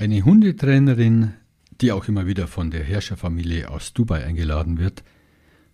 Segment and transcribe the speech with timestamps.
[0.00, 1.34] Eine Hundetrainerin,
[1.82, 5.04] die auch immer wieder von der Herrscherfamilie aus Dubai eingeladen wird,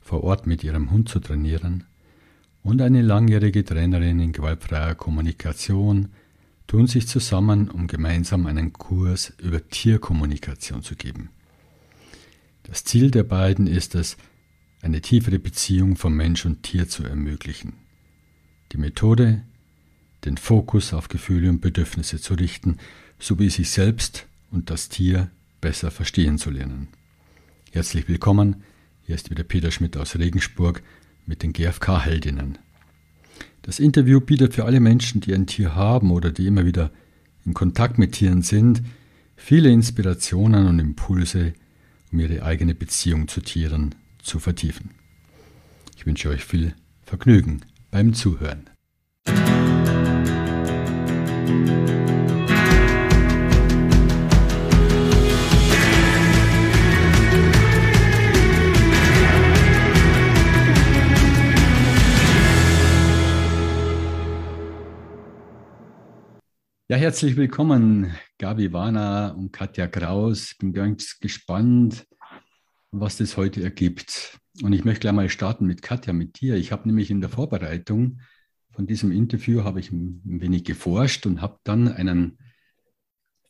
[0.01, 1.85] vor Ort mit ihrem Hund zu trainieren,
[2.65, 6.09] und eine langjährige Trainerin in gewaltfreier Kommunikation
[6.67, 11.29] tun sich zusammen, um gemeinsam einen Kurs über Tierkommunikation zu geben.
[12.65, 14.17] Das Ziel der beiden ist es,
[14.83, 17.75] eine tiefere Beziehung von Mensch und Tier zu ermöglichen.
[18.73, 19.43] Die Methode,
[20.25, 22.79] den Fokus auf Gefühle und Bedürfnisse zu richten,
[23.19, 25.31] sowie sich selbst und das Tier
[25.61, 26.89] besser verstehen zu lernen.
[27.73, 28.63] Herzlich willkommen,
[29.03, 30.83] hier ist wieder Peter Schmidt aus Regensburg
[31.27, 32.59] mit den GfK-Heldinnen.
[33.63, 36.91] Das Interview bietet für alle Menschen, die ein Tier haben oder die immer wieder
[37.45, 38.83] in Kontakt mit Tieren sind,
[39.37, 41.55] viele Inspirationen und Impulse,
[42.13, 44.91] um ihre eigene Beziehung zu Tieren zu vertiefen.
[45.97, 46.75] Ich wünsche euch viel
[47.05, 48.71] Vergnügen beim Zuhören.
[66.89, 70.53] Ja, herzlich willkommen, Gabi Warner und Katja Kraus.
[70.53, 72.07] Ich bin ganz gespannt,
[72.93, 74.39] was das heute ergibt.
[74.63, 76.55] Und ich möchte gleich mal starten mit Katja, mit dir.
[76.55, 78.21] Ich habe nämlich in der Vorbereitung
[78.71, 82.39] von diesem Interview habe ich ein wenig geforscht und habe dann einen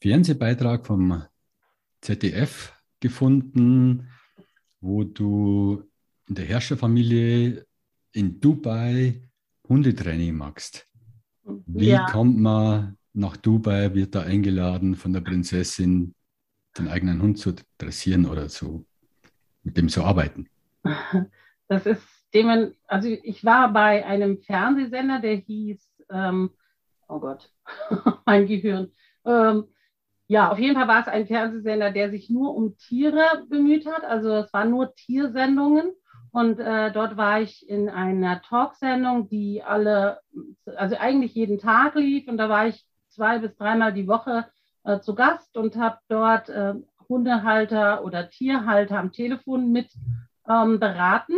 [0.01, 1.23] Fernsehbeitrag vom
[2.01, 4.09] ZDF gefunden,
[4.81, 5.85] wo du
[6.27, 7.67] in der Herrscherfamilie
[8.13, 9.29] in Dubai
[9.69, 10.87] Hundetraining machst.
[11.45, 12.07] Wie ja.
[12.11, 16.15] kommt man nach Dubai, wird da eingeladen von der Prinzessin,
[16.79, 18.87] den eigenen Hund zu dressieren oder zu,
[19.63, 20.49] mit dem zu arbeiten?
[21.69, 25.81] Das ist dem, also ich war bei einem Fernsehsender, der hieß,
[26.13, 26.51] ähm,
[27.09, 27.53] oh Gott,
[28.25, 28.93] mein Gehirn.
[29.25, 29.65] Ähm,
[30.29, 34.05] ja, auf jeden Fall war es ein Fernsehsender, der sich nur um Tiere bemüht hat.
[34.05, 35.93] Also es waren nur Tiersendungen.
[36.33, 40.21] Und äh, dort war ich in einer Talksendung, die alle,
[40.77, 42.29] also eigentlich jeden Tag lief.
[42.29, 44.47] Und da war ich zwei bis dreimal die Woche
[44.85, 46.75] äh, zu Gast und habe dort äh,
[47.09, 49.89] Hundehalter oder Tierhalter am Telefon mit
[50.49, 51.35] ähm, beraten.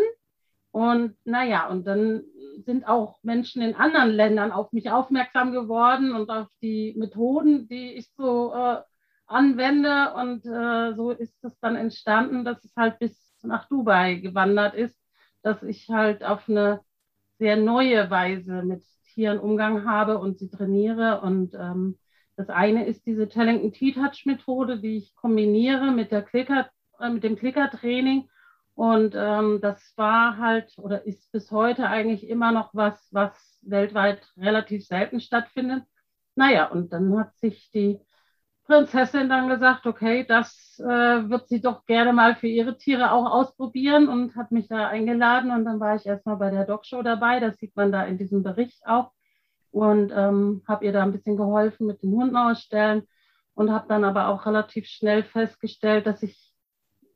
[0.71, 2.25] Und naja, und dann
[2.65, 7.95] sind auch Menschen in anderen Ländern auf mich aufmerksam geworden und auf die Methoden, die
[7.95, 8.83] ich so äh,
[9.27, 10.13] anwende.
[10.15, 14.99] Und äh, so ist es dann entstanden, dass es halt bis nach Dubai gewandert ist,
[15.43, 16.81] dass ich halt auf eine
[17.39, 18.83] sehr neue Weise mit
[19.19, 21.23] Tieren Umgang habe und sie trainiere.
[21.23, 21.99] Und ähm,
[22.37, 26.71] das eine ist diese Tellington T-Touch Methode, die ich kombiniere mit der Clicker,
[27.01, 28.29] äh, mit dem Clicker-Training.
[28.77, 34.23] Und ähm, das war halt oder ist bis heute eigentlich immer noch was, was weltweit
[34.37, 35.83] relativ selten stattfindet.
[36.37, 37.99] Naja, und dann hat sich die
[38.69, 43.25] Prinzessin dann gesagt, okay, das äh, wird sie doch gerne mal für ihre Tiere auch
[43.25, 47.41] ausprobieren und hat mich da eingeladen und dann war ich erstmal bei der Dogshow dabei,
[47.41, 49.13] das sieht man da in diesem Bericht auch.
[49.71, 53.09] Und ähm, habe ihr da ein bisschen geholfen mit den Hunden ausstellen
[53.55, 56.53] und habe dann aber auch relativ schnell festgestellt, dass ich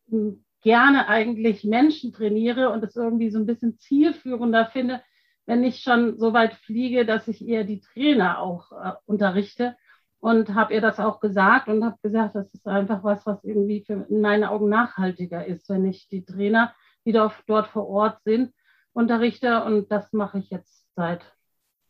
[0.09, 5.03] hm, gerne eigentlich Menschen trainiere und es irgendwie so ein bisschen zielführender finde,
[5.45, 9.77] wenn ich schon so weit fliege, dass ich eher die Trainer auch äh, unterrichte
[10.23, 13.83] und habe ihr das auch gesagt und habe gesagt, das ist einfach was, was irgendwie
[13.85, 16.73] für, in meinen Augen nachhaltiger ist, wenn ich die Trainer,
[17.05, 18.55] die dort vor Ort sind,
[18.93, 19.65] unterrichte.
[19.65, 21.25] Und das mache ich jetzt seit,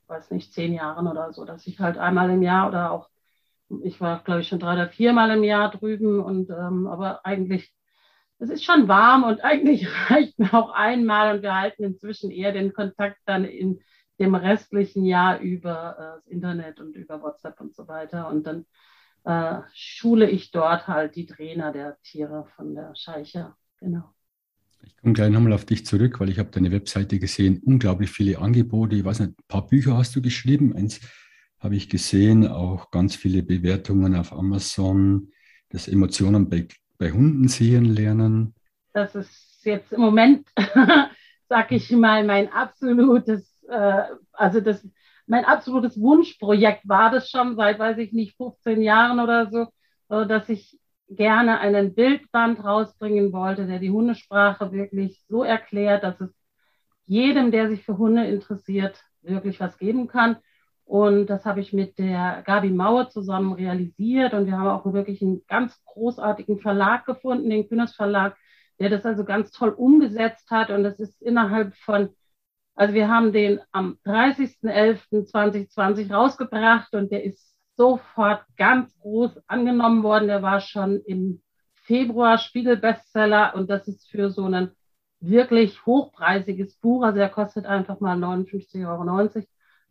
[0.06, 3.10] weiß nicht, zehn Jahren oder so, dass ich halt einmal im Jahr oder auch,
[3.82, 7.70] ich war, glaube ich, schon drei oder viermal im Jahr drüben und ähm, aber eigentlich,
[8.38, 12.52] es ist schon warm und eigentlich reicht mir auch einmal und wir halten inzwischen eher
[12.52, 13.82] den Kontakt dann in
[14.22, 18.28] dem restlichen Jahr über äh, das Internet und über WhatsApp und so weiter.
[18.28, 18.64] Und dann
[19.24, 23.54] äh, schule ich dort halt die Trainer der Tiere von der Scheiche.
[23.78, 24.14] Genau.
[24.84, 28.38] Ich komme gleich nochmal auf dich zurück, weil ich habe deine Webseite gesehen, unglaublich viele
[28.38, 28.96] Angebote.
[28.96, 30.74] Ich weiß nicht, ein paar Bücher hast du geschrieben.
[30.74, 31.00] Eins
[31.58, 35.30] habe ich gesehen, auch ganz viele Bewertungen auf Amazon,
[35.68, 36.66] das Emotionen bei,
[36.98, 38.54] bei Hunden sehen lernen.
[38.92, 40.48] Das ist jetzt im Moment,
[41.48, 44.86] sag ich mal, mein absolutes äh, also das,
[45.26, 49.66] mein absolutes Wunschprojekt war das schon seit, weiß ich nicht, 15 Jahren oder so,
[50.08, 50.78] äh, dass ich
[51.08, 56.30] gerne einen Bildband rausbringen wollte, der die Hundesprache wirklich so erklärt, dass es
[57.06, 60.36] jedem, der sich für Hunde interessiert, wirklich was geben kann.
[60.84, 64.34] Und das habe ich mit der Gabi Mauer zusammen realisiert.
[64.34, 68.36] Und wir haben auch wirklich einen ganz großartigen Verlag gefunden, den Kühners Verlag,
[68.78, 70.70] der das also ganz toll umgesetzt hat.
[70.70, 72.10] Und das ist innerhalb von
[72.74, 80.28] also wir haben den am 30.11.2020 rausgebracht und der ist sofort ganz groß angenommen worden.
[80.28, 81.42] Der war schon im
[81.74, 84.70] Februar Spiegel-Bestseller und das ist für so ein
[85.20, 89.28] wirklich hochpreisiges Buch, also er kostet einfach mal 59,90 Euro.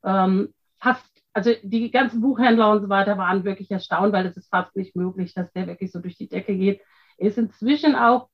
[0.03, 4.49] Ähm, fast, also die ganzen Buchhändler und so weiter waren wirklich erstaunt, weil es ist
[4.49, 6.81] fast nicht möglich, dass der wirklich so durch die Decke geht.
[7.17, 8.29] Ist inzwischen auch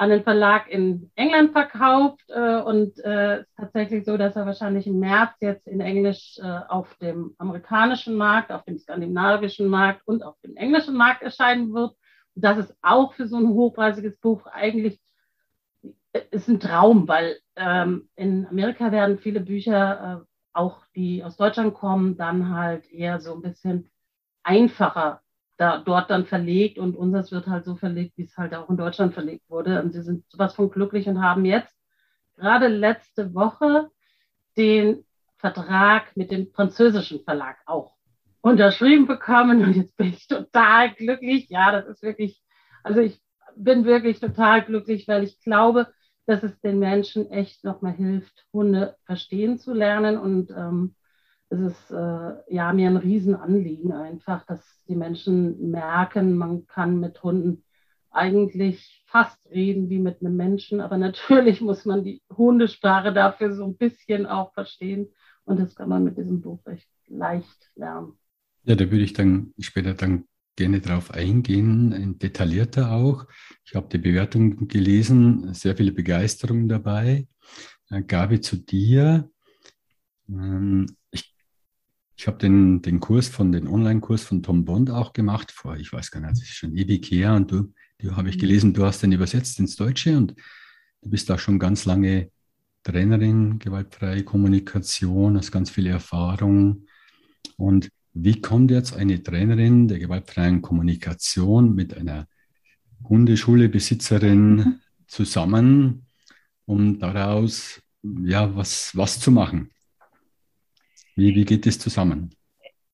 [0.00, 4.86] an den Verlag in England verkauft äh, und äh, ist tatsächlich so, dass er wahrscheinlich
[4.86, 10.22] im März jetzt in Englisch äh, auf dem amerikanischen Markt, auf dem skandinavischen Markt und
[10.22, 11.94] auf dem englischen Markt erscheinen wird.
[12.34, 14.98] Und das ist auch für so ein hochpreisiges Buch eigentlich
[16.14, 21.36] äh, ist ein Traum, weil ähm, in Amerika werden viele Bücher, äh, auch die aus
[21.36, 23.90] Deutschland kommen, dann halt eher so ein bisschen
[24.44, 25.20] einfacher
[25.60, 28.78] da, dort dann verlegt und unseres wird halt so verlegt, wie es halt auch in
[28.78, 29.82] Deutschland verlegt wurde.
[29.82, 31.76] Und sie sind sowas von glücklich und haben jetzt
[32.36, 33.90] gerade letzte Woche
[34.56, 35.04] den
[35.36, 37.94] Vertrag mit dem französischen Verlag auch
[38.40, 41.50] unterschrieben bekommen und jetzt bin ich total glücklich.
[41.50, 42.42] Ja, das ist wirklich,
[42.82, 43.20] also ich
[43.54, 45.88] bin wirklich total glücklich, weil ich glaube,
[46.24, 50.94] dass es den Menschen echt nochmal hilft, Hunde verstehen zu lernen und ähm,
[51.50, 57.22] es ist äh, ja mir ein Riesenanliegen einfach, dass die Menschen merken, man kann mit
[57.22, 57.64] Hunden
[58.12, 63.64] eigentlich fast reden wie mit einem Menschen, aber natürlich muss man die Hundesprache dafür so
[63.64, 65.08] ein bisschen auch verstehen
[65.44, 68.12] und das kann man mit diesem Buch recht leicht lernen.
[68.64, 70.24] Ja, da würde ich dann später dann
[70.54, 73.26] gerne drauf eingehen, detaillierter auch.
[73.64, 77.26] Ich habe die Bewertung gelesen, sehr viel Begeisterung dabei.
[77.88, 79.30] Äh, Gabi zu dir.
[80.28, 80.86] Ähm,
[82.20, 85.90] ich habe den, den Kurs von, den Online-Kurs von Tom Bond auch gemacht, vor, ich
[85.90, 87.32] weiß gar nicht, das ist schon ewig her.
[87.32, 88.40] Und du, du habe ich mhm.
[88.40, 90.34] gelesen, du hast den übersetzt ins Deutsche und
[91.00, 92.30] du bist auch schon ganz lange
[92.82, 96.84] Trainerin, gewaltfreie Kommunikation, hast ganz viel Erfahrung.
[97.56, 102.28] Und wie kommt jetzt eine Trainerin der gewaltfreien Kommunikation mit einer
[103.02, 104.80] Hundeschulebesitzerin mhm.
[105.06, 106.04] zusammen,
[106.66, 109.70] um daraus ja was, was zu machen?
[111.20, 112.34] Wie, wie geht das zusammen?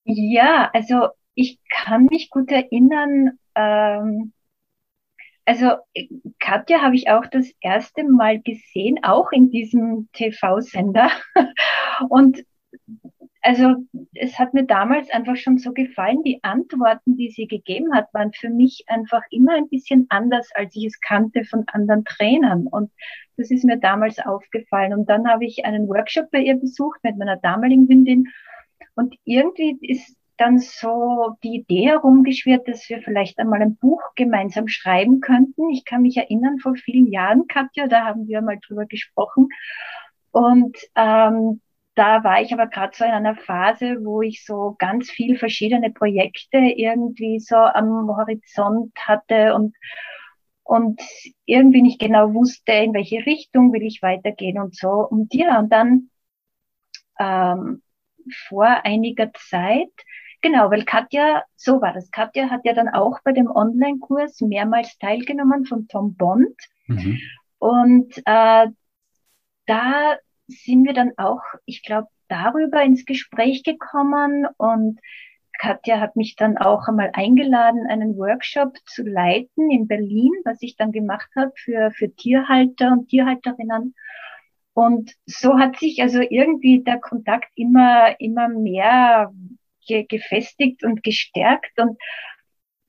[0.02, 4.32] Ja, also ich kann mich gut erinnern, ähm,
[5.44, 5.76] also
[6.40, 11.08] Katja habe ich auch das erste Mal gesehen, auch in diesem TV-Sender.
[12.08, 12.44] Und
[13.46, 13.76] also
[14.14, 18.32] es hat mir damals einfach schon so gefallen, die Antworten, die sie gegeben hat, waren
[18.32, 22.66] für mich einfach immer ein bisschen anders, als ich es kannte von anderen Trainern.
[22.66, 22.90] Und
[23.36, 24.92] das ist mir damals aufgefallen.
[24.94, 28.26] Und dann habe ich einen Workshop bei ihr besucht mit meiner damaligen Hündin.
[28.96, 34.66] Und irgendwie ist dann so die Idee herumgeschwirrt, dass wir vielleicht einmal ein Buch gemeinsam
[34.66, 35.70] schreiben könnten.
[35.70, 39.50] Ich kann mich erinnern, vor vielen Jahren, Katja, da haben wir mal drüber gesprochen.
[40.32, 41.60] Und ähm,
[41.96, 45.90] da war ich aber gerade so in einer Phase, wo ich so ganz viel verschiedene
[45.90, 49.74] Projekte irgendwie so am Horizont hatte und,
[50.62, 51.00] und
[51.46, 54.90] irgendwie nicht genau wusste, in welche Richtung will ich weitergehen und so.
[54.90, 56.10] Und ja, und dann
[57.18, 57.82] ähm,
[58.46, 59.90] vor einiger Zeit,
[60.42, 62.10] genau, weil Katja, so war das.
[62.10, 66.56] Katja hat ja dann auch bei dem Online-Kurs mehrmals teilgenommen von Tom Bond.
[66.88, 67.18] Mhm.
[67.58, 68.66] Und äh,
[69.64, 70.16] da
[70.48, 75.00] sind wir dann auch, ich glaube, darüber ins Gespräch gekommen und
[75.58, 80.76] Katja hat mich dann auch einmal eingeladen, einen Workshop zu leiten in Berlin, was ich
[80.76, 83.94] dann gemacht habe für, für Tierhalter und Tierhalterinnen.
[84.74, 89.32] Und so hat sich also irgendwie der Kontakt immer, immer mehr
[89.86, 91.78] ge gefestigt und gestärkt.
[91.78, 91.98] Und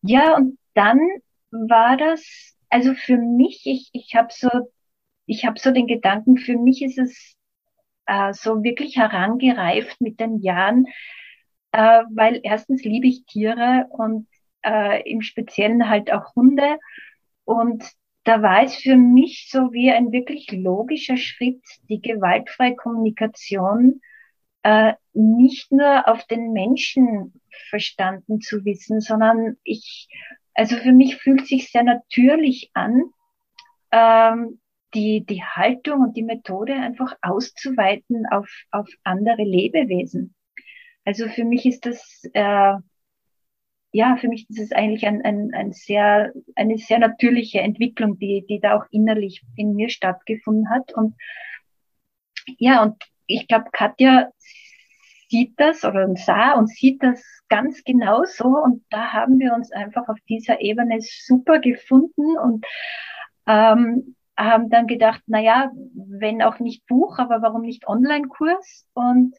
[0.02, 1.00] ja, und dann
[1.52, 4.50] war das, also für mich, ich, ich habe so,
[5.26, 7.37] ich habe so den Gedanken, für mich ist es
[8.08, 10.88] äh, so wirklich herangereift mit den Jahren,
[11.72, 14.28] äh, weil erstens liebe ich Tiere und
[14.66, 16.80] äh, im Speziellen halt auch Hunde.
[17.46, 17.84] Und
[18.24, 24.02] da war es für mich so wie ein wirklich logischer Schritt, die gewaltfreie Kommunikation
[24.64, 30.10] äh, nicht nur auf den Menschen verstanden zu wissen, sondern ich,
[30.54, 33.04] also für mich fühlt sich sehr natürlich an,
[33.92, 34.60] ähm,
[34.94, 40.36] die, die Haltung und die Methode einfach auszuweiten auf, auf andere Lebewesen.
[41.06, 42.74] Also für mich ist das, äh,
[43.92, 48.46] ja, für mich ist es eigentlich ein, ein, ein sehr, eine sehr natürliche Entwicklung, die,
[48.48, 50.94] die da auch innerlich in mir stattgefunden hat.
[50.94, 51.16] Und
[52.58, 54.30] ja, und ich glaube, Katja
[55.30, 58.48] sieht das oder sah und sieht das ganz genau so.
[58.48, 62.66] Und da haben wir uns einfach auf dieser Ebene super gefunden und
[63.48, 68.88] ähm, haben dann gedacht, na ja, wenn auch nicht Buch, aber warum nicht Online-Kurs?
[68.94, 69.36] Und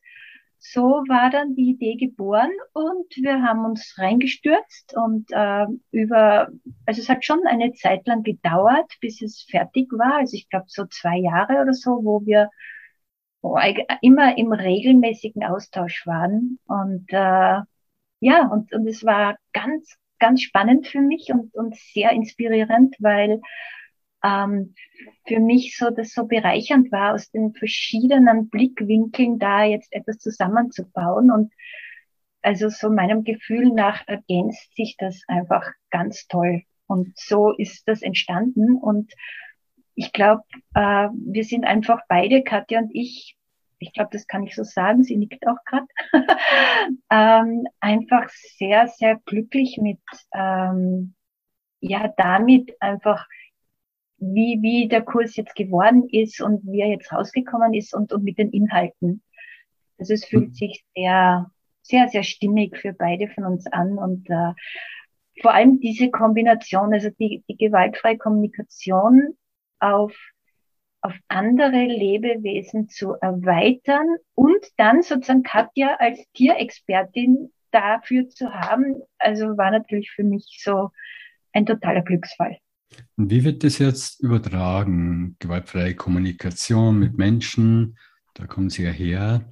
[0.59, 6.49] so war dann die Idee geboren und wir haben uns reingestürzt und äh, über,
[6.85, 10.17] also es hat schon eine Zeit lang gedauert, bis es fertig war.
[10.17, 12.51] Also ich glaube so zwei Jahre oder so, wo wir
[14.03, 16.59] immer im regelmäßigen Austausch waren.
[16.67, 17.61] Und äh,
[18.21, 23.41] ja, und, und es war ganz, ganz spannend für mich und, und sehr inspirierend, weil
[24.25, 24.75] ähm,
[25.27, 31.31] für mich so das so bereichernd war, aus den verschiedenen Blickwinkeln da jetzt etwas zusammenzubauen.
[31.31, 31.53] Und
[32.43, 36.63] also so meinem Gefühl nach ergänzt sich das einfach ganz toll.
[36.87, 38.77] Und so ist das entstanden.
[38.77, 39.13] Und
[39.95, 40.43] ich glaube,
[40.75, 43.37] äh, wir sind einfach beide, Katja und ich,
[43.79, 45.87] ich glaube, das kann ich so sagen, sie nickt auch gerade,
[47.11, 50.01] ähm, einfach sehr, sehr glücklich mit,
[50.33, 51.15] ähm,
[51.81, 53.27] ja, damit einfach
[54.19, 58.25] wie, wie der Kurs jetzt geworden ist und wie er jetzt rausgekommen ist und, und
[58.25, 59.23] mit den Inhalten.
[59.99, 60.55] Also es fühlt mhm.
[60.55, 61.51] sich sehr,
[61.83, 64.53] sehr, sehr stimmig für beide von uns an und äh,
[65.41, 69.37] vor allem diese Kombination, also die, die gewaltfreie Kommunikation
[69.79, 70.15] auf,
[71.01, 79.57] auf andere Lebewesen zu erweitern und dann sozusagen Katja als Tierexpertin dafür zu haben, also
[79.57, 80.91] war natürlich für mich so
[81.53, 82.59] ein totaler Glücksfall.
[83.17, 85.37] Und wie wird das jetzt übertragen?
[85.39, 87.99] Gewaltfreie Kommunikation mit Menschen,
[88.35, 89.51] da kommen Sie ja her.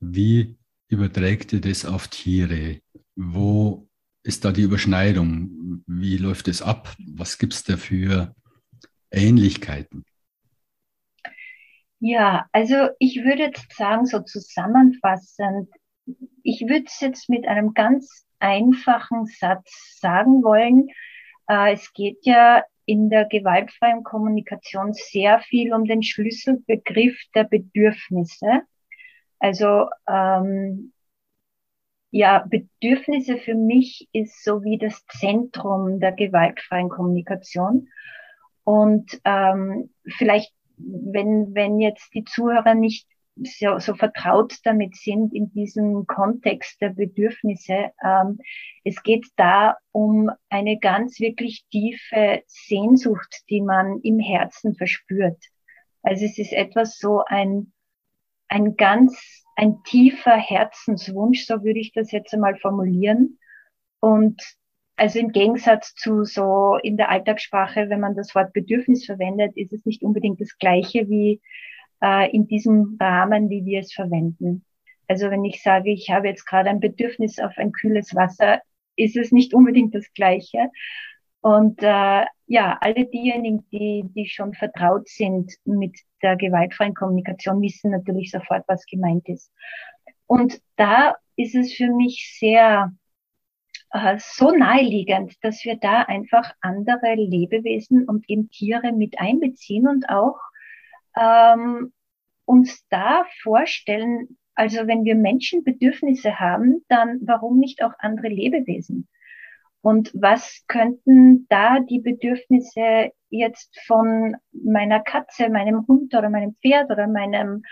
[0.00, 0.56] Wie
[0.88, 2.80] überträgt ihr das auf Tiere?
[3.16, 3.88] Wo
[4.22, 5.82] ist da die Überschneidung?
[5.86, 6.94] Wie läuft es ab?
[7.14, 8.34] Was gibt es da für
[9.10, 10.04] Ähnlichkeiten?
[12.00, 15.68] Ja, also ich würde jetzt sagen, so zusammenfassend,
[16.44, 20.88] ich würde es jetzt mit einem ganz einfachen Satz sagen wollen.
[21.48, 28.62] Äh, es geht ja in der gewaltfreien Kommunikation sehr viel um den Schlüsselbegriff der Bedürfnisse.
[29.38, 30.94] Also ähm,
[32.10, 37.88] ja, Bedürfnisse für mich ist so wie das Zentrum der gewaltfreien Kommunikation.
[38.64, 43.06] Und ähm, vielleicht, wenn, wenn jetzt die Zuhörer nicht
[43.44, 47.90] so, so vertraut damit sind in diesem Kontext der Bedürfnisse.
[48.02, 48.38] Ähm,
[48.84, 55.42] es geht da um eine ganz wirklich tiefe Sehnsucht, die man im Herzen verspürt.
[56.02, 57.72] Also es ist etwas so ein,
[58.48, 63.38] ein ganz, ein tiefer Herzenswunsch, so würde ich das jetzt einmal formulieren.
[64.00, 64.40] Und
[64.96, 69.72] also im Gegensatz zu so in der Alltagssprache, wenn man das Wort Bedürfnis verwendet, ist
[69.72, 71.40] es nicht unbedingt das gleiche wie
[72.02, 74.64] äh, in diesem Rahmen, wie wir es verwenden.
[75.08, 78.60] Also wenn ich sage, ich habe jetzt gerade ein Bedürfnis auf ein kühles Wasser,
[78.96, 80.70] ist es nicht unbedingt das Gleiche.
[81.40, 87.92] Und äh, ja, alle diejenigen, die, die schon vertraut sind mit der gewaltfreien Kommunikation, wissen
[87.92, 89.52] natürlich sofort, was gemeint ist.
[90.26, 92.92] Und da ist es für mich sehr
[93.92, 100.08] äh, so naheliegend, dass wir da einfach andere Lebewesen und eben Tiere mit einbeziehen und
[100.08, 100.38] auch
[101.18, 101.92] ähm,
[102.44, 109.08] uns da vorstellen, also wenn wir Menschen Bedürfnisse haben, dann warum nicht auch andere Lebewesen?
[109.80, 116.90] Und was könnten da die Bedürfnisse jetzt von meiner Katze, meinem Hund oder meinem Pferd
[116.90, 117.62] oder meinem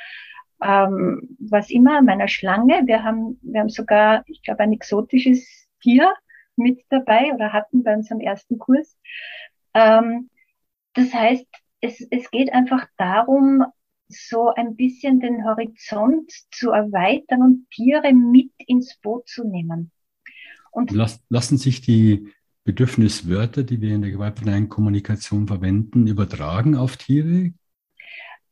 [0.63, 2.87] ähm, was immer, meiner Schlange.
[2.87, 6.13] Wir haben, wir haben sogar, ich glaube, ein exotisches Tier
[6.57, 8.97] mit dabei oder hatten bei unserem ersten Kurs.
[9.75, 10.31] Ähm,
[10.95, 11.47] das heißt,
[11.87, 13.65] es, es geht einfach darum,
[14.09, 19.91] so ein bisschen den Horizont zu erweitern und Tiere mit ins Boot zu nehmen.
[20.71, 22.33] Und Lass, lassen sich die
[22.65, 27.53] Bedürfniswörter, die wir in der gewaltfreien Kommunikation verwenden, übertragen auf Tiere?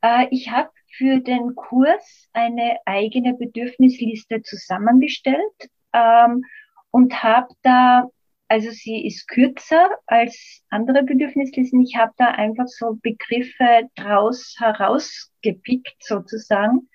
[0.00, 6.44] Äh, ich habe für den Kurs eine eigene Bedürfnisliste zusammengestellt ähm,
[6.90, 8.08] und habe da
[8.48, 11.80] also sie ist kürzer als andere Bedürfnislisten.
[11.80, 16.88] Ich habe da einfach so Begriffe draus herausgepickt sozusagen,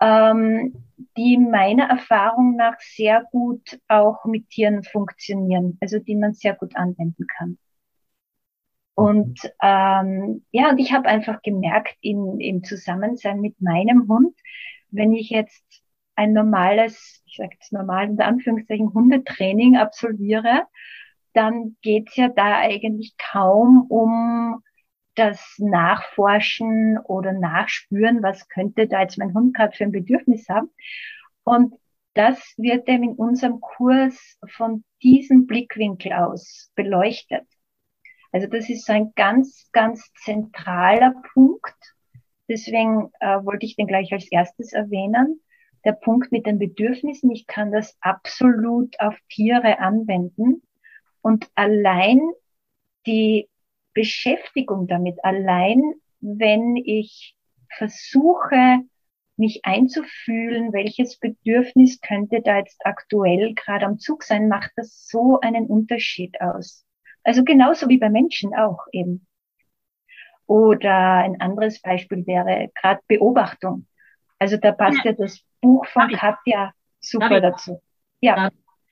[0.00, 0.84] ähm,
[1.16, 6.76] die meiner Erfahrung nach sehr gut auch mit Tieren funktionieren, also die man sehr gut
[6.76, 7.58] anwenden kann.
[8.94, 14.34] Und ähm, ja, und ich habe einfach gemerkt in, im Zusammensein mit meinem Hund,
[14.90, 15.84] wenn ich jetzt
[16.18, 20.64] ein normales, ich sage jetzt normal in Anführungszeichen, Hundetraining absolviere,
[21.32, 24.64] dann geht's ja da eigentlich kaum um
[25.14, 30.70] das Nachforschen oder Nachspüren, was könnte da jetzt mein Hund gerade für ein Bedürfnis haben.
[31.44, 31.74] Und
[32.14, 37.46] das wird eben in unserem Kurs von diesem Blickwinkel aus beleuchtet.
[38.32, 41.76] Also das ist so ein ganz, ganz zentraler Punkt.
[42.48, 45.40] Deswegen äh, wollte ich den gleich als erstes erwähnen.
[45.84, 47.30] Der Punkt mit den Bedürfnissen.
[47.30, 50.62] Ich kann das absolut auf Tiere anwenden.
[51.22, 52.20] Und allein
[53.06, 53.48] die
[53.94, 55.82] Beschäftigung damit, allein
[56.20, 57.36] wenn ich
[57.76, 58.80] versuche,
[59.36, 65.40] mich einzufühlen, welches Bedürfnis könnte da jetzt aktuell gerade am Zug sein, macht das so
[65.40, 66.84] einen Unterschied aus.
[67.22, 69.26] Also genauso wie bei Menschen auch eben.
[70.46, 73.86] Oder ein anderes Beispiel wäre gerade Beobachtung.
[74.38, 77.80] Also da passt ja, ja das Buch von Katja super dazu.
[78.20, 78.50] Ja.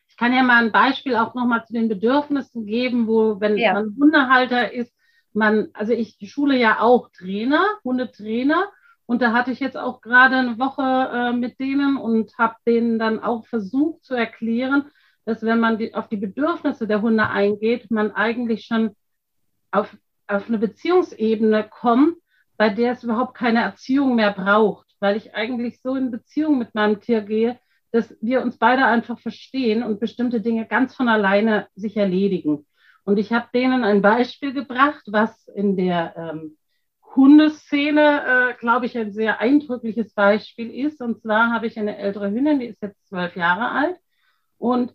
[0.09, 3.75] Ich kann ja mal ein Beispiel auch nochmal zu den Bedürfnissen geben, wo, wenn ja.
[3.75, 4.95] man Hundehalter ist,
[5.35, 8.69] man, also ich schule ja auch Trainer, Hundetrainer.
[9.05, 12.99] Und da hatte ich jetzt auch gerade eine Woche äh, mit denen und habe denen
[12.99, 14.91] dann auch versucht zu erklären,
[15.27, 18.97] dass wenn man die, auf die Bedürfnisse der Hunde eingeht, man eigentlich schon
[19.71, 19.95] auf,
[20.27, 22.17] auf eine Beziehungsebene kommt,
[22.57, 26.75] bei der es überhaupt keine Erziehung mehr braucht, weil ich eigentlich so in Beziehung mit
[26.75, 27.59] meinem Tier gehe,
[27.93, 32.67] dass wir uns beide einfach verstehen und bestimmte Dinge ganz von alleine sich erledigen.
[33.05, 36.57] Und ich habe denen ein Beispiel gebracht, was in der ähm,
[37.15, 41.01] Hundeszene, äh, glaube ich, ein sehr eindrückliches Beispiel ist.
[41.01, 43.97] Und zwar habe ich eine ältere Hündin, die ist jetzt zwölf Jahre alt.
[44.59, 44.95] Und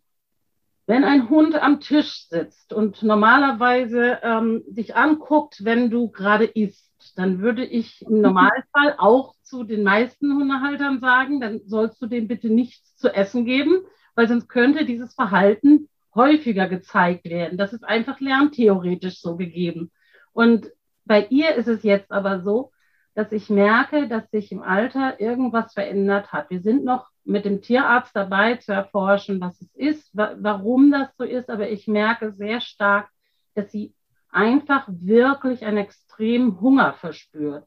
[0.85, 6.91] wenn ein Hund am Tisch sitzt und normalerweise ähm, dich anguckt, wenn du gerade isst,
[7.15, 12.29] dann würde ich im Normalfall auch zu den meisten Hundehaltern sagen, dann sollst du dem
[12.29, 13.83] bitte nichts zu essen geben,
[14.15, 17.57] weil sonst könnte dieses Verhalten häufiger gezeigt werden.
[17.57, 19.91] Das ist einfach lerntheoretisch so gegeben.
[20.31, 20.71] Und
[21.03, 22.71] bei ihr ist es jetzt aber so,
[23.13, 26.49] dass ich merke, dass sich im Alter irgendwas verändert hat.
[26.49, 31.09] Wir sind noch mit dem Tierarzt dabei zu erforschen, was es ist, wa warum das
[31.17, 33.09] so ist, aber ich merke sehr stark,
[33.53, 33.93] dass sie
[34.31, 37.65] einfach wirklich einen extremen Hunger verspürt.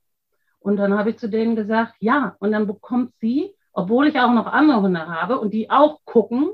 [0.65, 4.33] Und dann habe ich zu denen gesagt, ja, und dann bekommt sie, obwohl ich auch
[4.33, 6.51] noch andere Hunde habe und die auch gucken,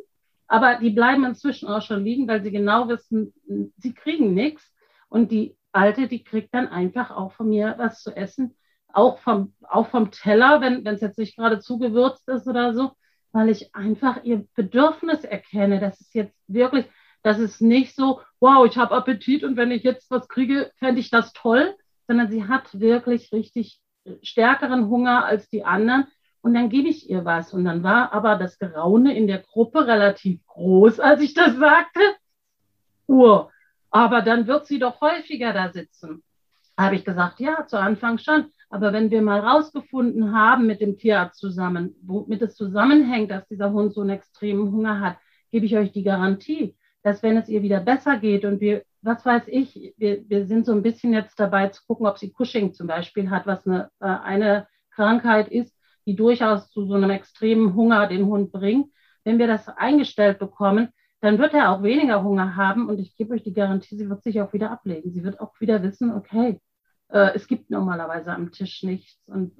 [0.49, 3.33] aber die bleiben inzwischen auch schon liegen, weil sie genau wissen,
[3.77, 4.73] sie kriegen nichts.
[5.09, 8.57] Und die Alte, die kriegt dann einfach auch von mir was zu essen
[8.93, 12.93] auch vom, auch vom Teller, wenn es jetzt nicht gerade zugewürzt ist oder so,
[13.33, 15.81] weil ich einfach ihr Bedürfnis erkenne.
[15.81, 16.87] Das ist jetzt wirklich,
[17.23, 21.01] das ist nicht so, wow, ich habe Appetit und wenn ich jetzt was kriege, fände
[21.01, 21.75] ich das toll,
[22.07, 23.81] sondern sie hat wirklich richtig
[24.23, 26.07] stärkeren Hunger als die anderen.
[26.43, 27.53] Und dann gebe ich ihr was.
[27.53, 32.01] Und dann war aber das Geraune in der Gruppe relativ groß, als ich das sagte.
[33.07, 33.49] Oh,
[33.91, 36.23] aber dann wird sie doch häufiger da sitzen.
[36.79, 38.47] Habe ich gesagt, ja, zu Anfang schon.
[38.71, 43.73] Aber wenn wir mal rausgefunden haben mit dem Tierarzt zusammen, womit es zusammenhängt, dass dieser
[43.73, 45.17] Hund so einen extremen Hunger hat,
[45.51, 49.25] gebe ich euch die Garantie, dass wenn es ihr wieder besser geht und wir, was
[49.25, 52.75] weiß ich, wir, wir sind so ein bisschen jetzt dabei zu gucken, ob sie Cushing
[52.75, 55.75] zum Beispiel hat, was eine, äh, eine Krankheit ist,
[56.07, 58.93] die durchaus zu so einem extremen Hunger den Hund bringt.
[59.25, 60.89] Wenn wir das eingestellt bekommen,
[61.21, 64.23] dann wird er auch weniger Hunger haben und ich gebe euch die Garantie, sie wird
[64.23, 65.13] sich auch wieder ablegen.
[65.13, 66.61] Sie wird auch wieder wissen, okay,
[67.09, 69.21] äh, es gibt normalerweise am Tisch nichts.
[69.27, 69.53] Und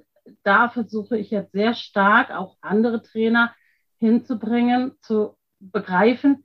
[0.43, 3.53] da versuche ich jetzt sehr stark auch andere Trainer
[3.97, 6.43] hinzubringen, zu begreifen,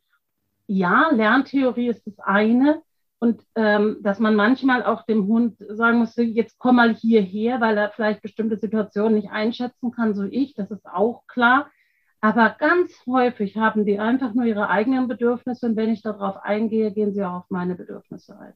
[0.67, 2.83] ja, Lerntheorie ist das eine
[3.27, 7.77] und ähm, dass man manchmal auch dem Hund sagen muss, jetzt komm mal hierher, weil
[7.77, 11.71] er vielleicht bestimmte Situationen nicht einschätzen kann, so ich, das ist auch klar.
[12.21, 16.93] Aber ganz häufig haben die einfach nur ihre eigenen Bedürfnisse und wenn ich darauf eingehe,
[16.93, 18.55] gehen sie auch auf meine Bedürfnisse ein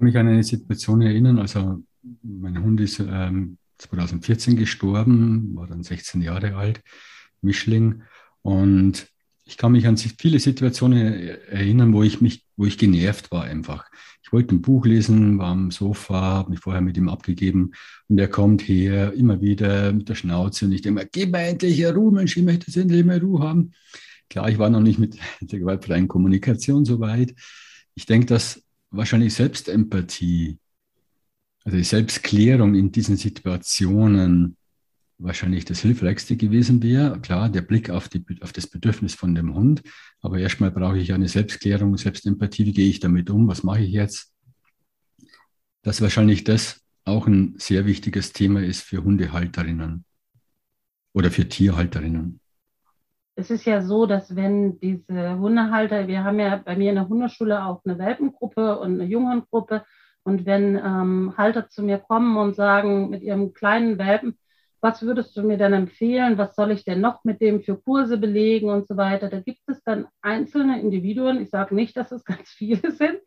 [0.00, 1.82] kann mich an eine Situation erinnern, also
[2.22, 6.80] mein Hund ist ähm, 2014 gestorben, war dann 16 Jahre alt,
[7.42, 8.02] Mischling.
[8.40, 9.08] Und
[9.50, 13.90] ich kann mich an viele Situationen erinnern, wo ich mich, wo ich genervt war einfach.
[14.22, 17.72] Ich wollte ein Buch lesen, war am Sofa, habe mich vorher mit ihm abgegeben
[18.06, 21.40] und er kommt her, immer wieder mit der Schnauze und ich denke mir, gib mir
[21.40, 23.72] endlich Ruhe, Mensch, ich möchte jetzt endlich mehr Ruhe haben.
[24.28, 27.34] Klar, ich war noch nicht mit der gewaltfreien Kommunikation so weit.
[27.96, 30.58] Ich denke, dass wahrscheinlich Selbstempathie,
[31.64, 34.56] also die Selbstklärung in diesen Situationen
[35.22, 37.20] wahrscheinlich das Hilfreichste gewesen wäre.
[37.20, 39.82] Klar, der Blick auf, die, auf das Bedürfnis von dem Hund,
[40.20, 43.92] aber erstmal brauche ich eine Selbstklärung, Selbstempathie, wie gehe ich damit um, was mache ich
[43.92, 44.32] jetzt?
[45.82, 50.04] Dass wahrscheinlich das auch ein sehr wichtiges Thema ist für Hundehalterinnen
[51.12, 52.40] oder für Tierhalterinnen.
[53.36, 57.08] Es ist ja so, dass wenn diese Hundehalter, wir haben ja bei mir in der
[57.08, 59.84] Hundeschule auch eine Welpengruppe und eine Junghundgruppe,
[60.22, 64.38] und wenn ähm, Halter zu mir kommen und sagen mit ihrem kleinen Welpen,
[64.80, 68.16] was würdest du mir denn empfehlen, was soll ich denn noch mit dem für Kurse
[68.16, 72.24] belegen und so weiter, da gibt es dann einzelne Individuen, ich sage nicht, dass es
[72.24, 73.18] ganz viele sind,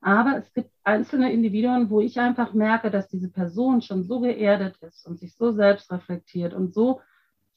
[0.00, 4.76] aber es gibt einzelne Individuen, wo ich einfach merke, dass diese Person schon so geerdet
[4.80, 7.00] ist und sich so selbst reflektiert und so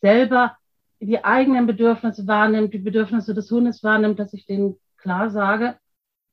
[0.02, 0.58] selber
[1.00, 5.78] die eigenen Bedürfnisse wahrnimmt, die Bedürfnisse des Hundes wahrnimmt, dass ich denen klar sage,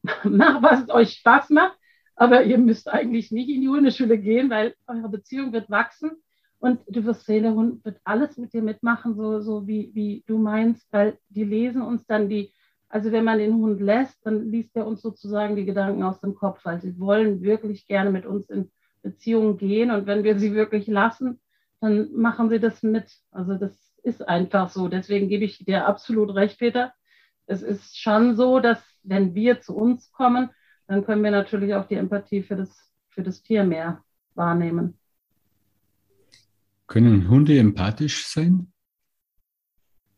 [0.25, 1.77] mach, was euch Spaß macht,
[2.15, 6.13] aber ihr müsst eigentlich nicht in die Hundeschule gehen, weil eure Beziehung wird wachsen
[6.61, 10.25] und du wirst sehen, der Hund wird alles mit dir mitmachen, so, so wie, wie
[10.27, 12.53] du meinst, weil die lesen uns dann die,
[12.89, 16.35] also wenn man den Hund lässt, dann liest er uns sozusagen die Gedanken aus dem
[16.35, 18.71] Kopf, weil sie wollen wirklich gerne mit uns in
[19.03, 21.41] Beziehungen gehen und wenn wir sie wirklich lassen,
[21.81, 23.11] dann machen sie das mit.
[23.31, 24.89] Also das ist einfach so.
[24.89, 26.93] Deswegen gebe ich dir absolut recht, Peter.
[27.47, 30.51] Es ist schon so, dass wenn wir zu uns kommen,
[30.87, 32.77] dann können wir natürlich auch die Empathie für das,
[33.09, 34.03] für das Tier mehr
[34.35, 34.99] wahrnehmen.
[36.89, 38.73] Können Hunde empathisch sein?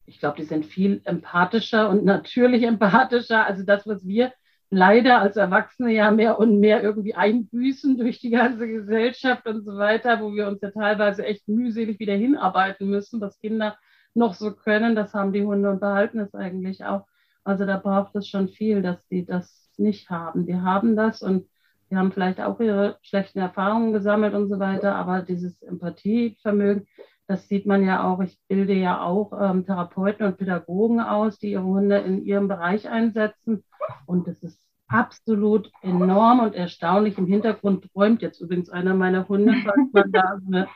[0.07, 3.45] Ich glaube, die sind viel empathischer und natürlich empathischer.
[3.45, 4.33] Also das, was wir
[4.71, 9.77] leider als Erwachsene ja mehr und mehr irgendwie einbüßen durch die ganze Gesellschaft und so
[9.77, 13.77] weiter, wo wir uns ja teilweise echt mühselig wieder hinarbeiten müssen, was Kinder
[14.15, 14.95] noch so können.
[14.95, 17.07] Das haben die Hunde und behalten es eigentlich auch.
[17.43, 20.47] Also da braucht es schon viel, dass die das nicht haben.
[20.47, 21.49] Die haben das und
[21.91, 26.87] die haben vielleicht auch ihre schlechten Erfahrungen gesammelt und so weiter, aber dieses Empathievermögen,
[27.27, 28.21] das sieht man ja auch.
[28.21, 32.89] Ich bilde ja auch ähm, Therapeuten und Pädagogen aus, die ihre Hunde in ihrem Bereich
[32.89, 33.65] einsetzen.
[34.07, 37.19] Und das ist absolut enorm und erstaunlich.
[37.19, 40.69] Im Hintergrund träumt jetzt übrigens einer meiner Hunde, falls man da so eine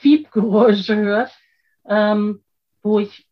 [0.00, 1.38] Piepgeräusche hört,
[1.86, 2.42] ähm,
[2.82, 3.28] wo ich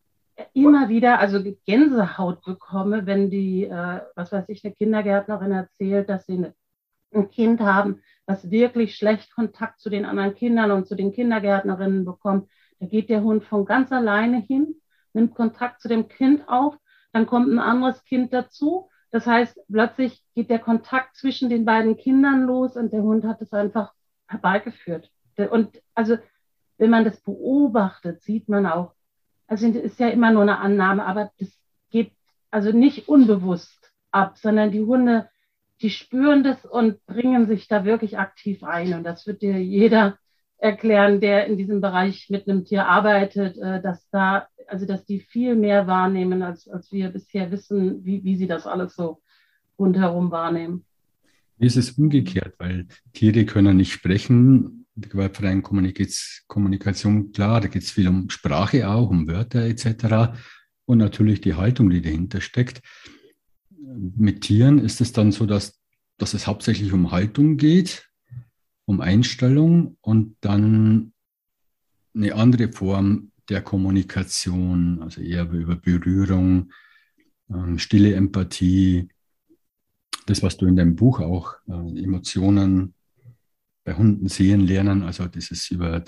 [0.52, 6.26] immer wieder also Gänsehaut bekomme, wenn die, äh, was weiß ich, eine Kindergärtnerin erzählt, dass
[6.26, 6.54] sie eine,
[7.14, 12.04] ein Kind haben, was wirklich schlecht Kontakt zu den anderen Kindern und zu den Kindergärtnerinnen
[12.04, 12.50] bekommt.
[12.80, 14.76] Da geht der Hund von ganz alleine hin,
[15.12, 16.76] nimmt Kontakt zu dem Kind auf,
[17.12, 18.90] dann kommt ein anderes Kind dazu.
[19.10, 23.40] Das heißt, plötzlich geht der Kontakt zwischen den beiden Kindern los und der Hund hat
[23.40, 23.92] es einfach
[24.26, 25.10] herbeigeführt.
[25.50, 26.16] Und also,
[26.78, 28.94] wenn man das beobachtet, sieht man auch,
[29.46, 31.48] also ist ja immer nur eine Annahme, aber das
[31.90, 32.12] geht
[32.50, 35.28] also nicht unbewusst ab, sondern die Hunde,
[35.84, 38.94] die spüren das und bringen sich da wirklich aktiv ein.
[38.94, 40.18] Und das wird dir jeder
[40.56, 45.20] erklären, der in diesem Bereich mit einem Tier arbeitet, äh, dass da, also dass die
[45.20, 49.20] viel mehr wahrnehmen, als, als wir bisher wissen, wie, wie sie das alles so
[49.78, 50.86] rundherum wahrnehmen.
[51.58, 52.54] Wie ist es umgekehrt?
[52.56, 58.88] Weil Tiere können nicht sprechen, der gewaltfreien Kommunikation, klar, da geht es viel um Sprache
[58.88, 60.34] auch, um Wörter etc.
[60.86, 62.80] Und natürlich die Haltung, die dahinter steckt.
[63.96, 65.80] Mit Tieren ist es dann so, dass,
[66.18, 68.08] dass es hauptsächlich um Haltung geht,
[68.86, 71.12] um Einstellung und dann
[72.14, 76.72] eine andere Form der Kommunikation, also eher über Berührung,
[77.50, 79.08] ähm, stille Empathie,
[80.26, 82.94] das, was du in deinem Buch auch, äh, Emotionen
[83.84, 86.02] bei Hunden sehen lernen, also dieses über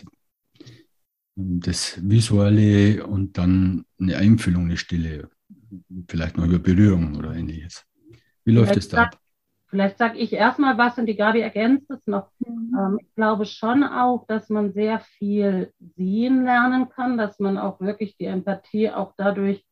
[1.36, 5.28] das Visuelle und dann eine Einfühlung, eine Stille,
[6.08, 7.84] vielleicht noch über Berührung oder ähnliches.
[8.44, 9.18] Wie läuft es da ab?
[9.68, 12.30] Vielleicht sage ich erstmal was und die Gabi ergänzt es noch.
[12.38, 12.76] Mhm.
[12.78, 17.80] Ähm, ich glaube schon auch, dass man sehr viel sehen lernen kann, dass man auch
[17.80, 19.66] wirklich die Empathie auch dadurch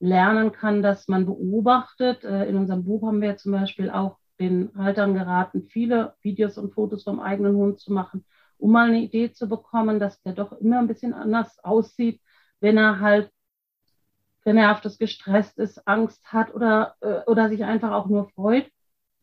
[0.00, 2.24] lernen kann, dass man beobachtet.
[2.24, 6.74] Äh, in unserem Buch haben wir zum Beispiel auch den Haltern geraten, viele Videos und
[6.74, 8.24] Fotos vom eigenen Hund zu machen,
[8.58, 12.20] um mal eine Idee zu bekommen, dass der doch immer ein bisschen anders aussieht,
[12.60, 13.30] wenn er halt
[14.46, 18.70] genervt gestresst ist, Angst hat oder, äh, oder sich einfach auch nur freut.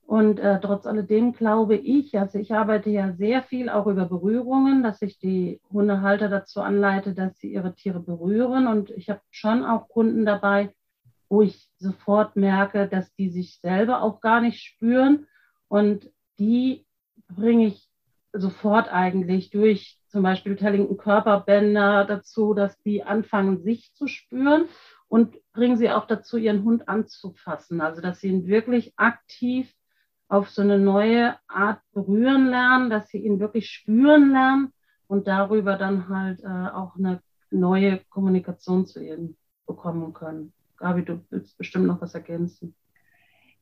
[0.05, 4.83] Und äh, trotz alledem glaube ich, also ich arbeite ja sehr viel auch über Berührungen,
[4.83, 8.67] dass ich die Hundehalter dazu anleite, dass sie ihre Tiere berühren.
[8.67, 10.73] Und ich habe schon auch Kunden dabei,
[11.29, 15.25] wo ich sofort merke, dass die sich selber auch gar nicht spüren.
[15.69, 16.86] Und die
[17.29, 17.89] bringe ich
[18.33, 24.65] sofort eigentlich durch zum Beispiel Tellington Körperbänder dazu, dass die anfangen, sich zu spüren
[25.13, 27.82] und bringen sie auch dazu, ihren Hund anzufassen.
[27.82, 29.71] Also, dass sie ihn wirklich aktiv
[30.28, 34.73] auf so eine neue Art berühren lernen, dass sie ihn wirklich spüren lernen
[35.06, 37.21] und darüber dann halt äh, auch eine
[37.52, 40.52] neue Kommunikation zu ihnen bekommen können.
[40.78, 42.73] Gabi, du willst bestimmt noch was ergänzen.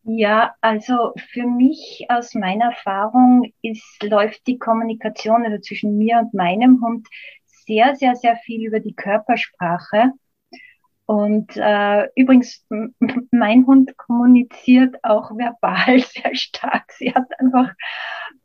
[0.03, 6.33] Ja, also für mich aus meiner Erfahrung ist, läuft die Kommunikation also zwischen mir und
[6.33, 7.09] meinem Hund
[7.65, 10.13] sehr, sehr, sehr viel über die Körpersprache.
[11.11, 12.65] Und äh, übrigens,
[13.31, 16.93] mein Hund kommuniziert auch verbal sehr stark.
[16.93, 17.73] Sie hat einfach,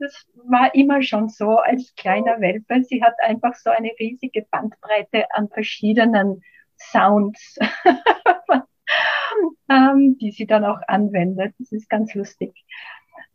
[0.01, 5.33] das war immer schon so als kleiner Welpe, sie hat einfach so eine riesige Bandbreite
[5.33, 6.43] an verschiedenen
[6.77, 7.57] Sounds,
[9.71, 11.55] ähm, die sie dann auch anwendet.
[11.61, 12.53] Das ist ganz lustig.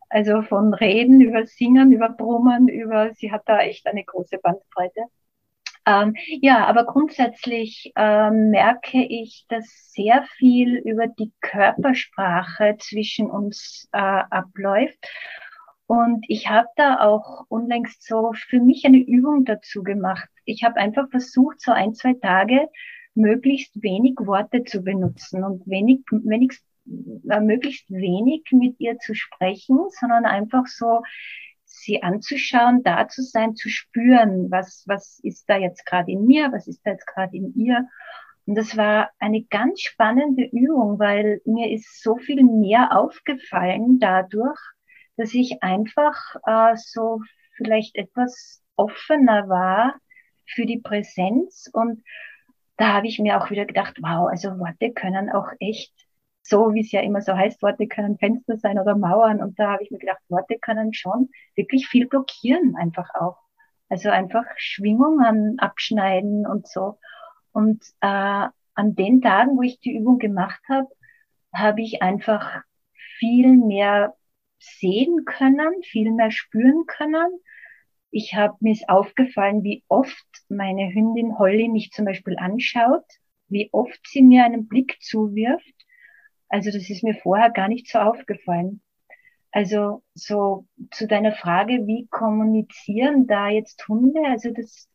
[0.09, 5.05] Also von Reden über Singen, über Brummen, über, sie hat da echt eine große Bandbreite.
[5.85, 13.89] Ähm, ja, aber grundsätzlich ähm, merke ich, dass sehr viel über die Körpersprache zwischen uns
[13.91, 15.07] äh, abläuft.
[15.87, 20.29] Und ich habe da auch unlängst so für mich eine Übung dazu gemacht.
[20.45, 22.69] Ich habe einfach versucht, so ein, zwei Tage
[23.13, 26.63] möglichst wenig Worte zu benutzen und wenig, wenigst,
[27.29, 31.01] äh, möglichst wenig mit ihr zu sprechen, sondern einfach so
[31.83, 36.51] sie anzuschauen, da zu sein, zu spüren, was, was ist da jetzt gerade in mir,
[36.51, 37.87] was ist da jetzt gerade in ihr.
[38.45, 44.59] Und das war eine ganz spannende Übung, weil mir ist so viel mehr aufgefallen dadurch,
[45.17, 47.21] dass ich einfach äh, so
[47.55, 49.95] vielleicht etwas offener war
[50.47, 51.69] für die Präsenz.
[51.71, 52.03] Und
[52.77, 55.93] da habe ich mir auch wieder gedacht, wow, also Worte können auch echt,
[56.51, 59.41] so wie es ja immer so heißt, Worte können Fenster sein oder Mauern.
[59.41, 63.37] Und da habe ich mir gedacht, Worte können schon wirklich viel blockieren, einfach auch.
[63.89, 66.99] Also einfach Schwingungen abschneiden und so.
[67.53, 70.87] Und äh, an den Tagen, wo ich die Übung gemacht habe,
[71.53, 72.61] habe ich einfach
[73.17, 74.13] viel mehr
[74.59, 77.39] sehen können, viel mehr spüren können.
[78.09, 83.05] Ich habe mir aufgefallen, wie oft meine Hündin Holly mich zum Beispiel anschaut,
[83.47, 85.75] wie oft sie mir einen Blick zuwirft.
[86.51, 88.81] Also das ist mir vorher gar nicht so aufgefallen.
[89.51, 94.19] Also so zu deiner Frage, wie kommunizieren da jetzt Hunde?
[94.27, 94.89] Also das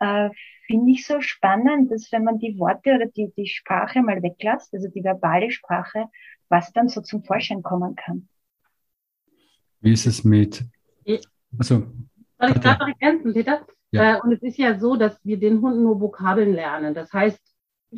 [0.00, 0.30] äh,
[0.66, 4.72] finde ich so spannend, dass wenn man die Worte oder die, die Sprache mal weglässt,
[4.72, 6.06] also die verbale Sprache,
[6.48, 8.26] was dann so zum Vorschein kommen kann.
[9.80, 10.64] Wie ist es mit.
[11.58, 11.86] Also,
[12.38, 13.66] Soll ich gerade noch ergänzen, Peter?
[13.90, 14.16] Ja.
[14.16, 16.94] Äh, und es ist ja so, dass wir den Hunden nur Vokabeln lernen.
[16.94, 17.40] Das heißt,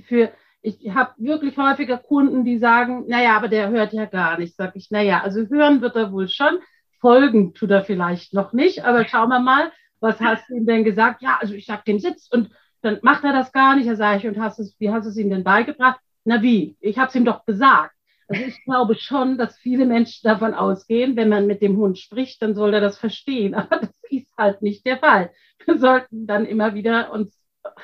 [0.04, 4.56] für, ich habe wirklich häufiger Kunden, die sagen, naja, aber der hört ja gar nicht.
[4.56, 6.58] Sag ich, naja, also hören wird er wohl schon,
[7.00, 10.84] folgen tut er vielleicht noch nicht, aber schauen wir mal, was hast du ihm denn
[10.84, 11.22] gesagt?
[11.22, 12.50] Ja, also ich sag dem Sitz und
[12.82, 13.88] dann macht er das gar nicht.
[13.88, 16.00] Da sage ich, und hast es, wie hast du es ihm denn beigebracht?
[16.24, 16.76] Na wie?
[16.80, 17.94] Ich habe es ihm doch gesagt.
[18.28, 22.40] Also ich glaube schon, dass viele Menschen davon ausgehen, wenn man mit dem Hund spricht,
[22.42, 23.54] dann soll er das verstehen.
[23.56, 25.32] Aber das ist halt nicht der Fall.
[25.66, 27.38] Wir sollten dann immer wieder uns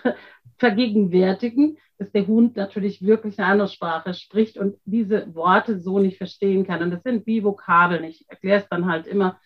[0.59, 6.18] vergegenwärtigen, dass der Hund natürlich wirklich eine andere Sprache spricht und diese Worte so nicht
[6.18, 6.82] verstehen kann.
[6.82, 8.04] Und das sind wie Vokabeln.
[8.04, 9.38] Ich erkläre es dann halt immer,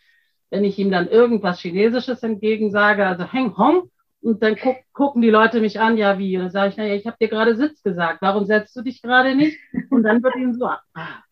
[0.50, 3.90] wenn ich ihm dann irgendwas Chinesisches entgegensage, also Heng Hong,
[4.22, 6.36] und dann guck, gucken die Leute mich an, ja wie?
[6.36, 9.00] Und dann sage ich, naja, ich habe dir gerade Sitz gesagt, warum setzt du dich
[9.00, 9.58] gerade nicht?
[9.88, 10.80] Und dann wird ihnen so, ah,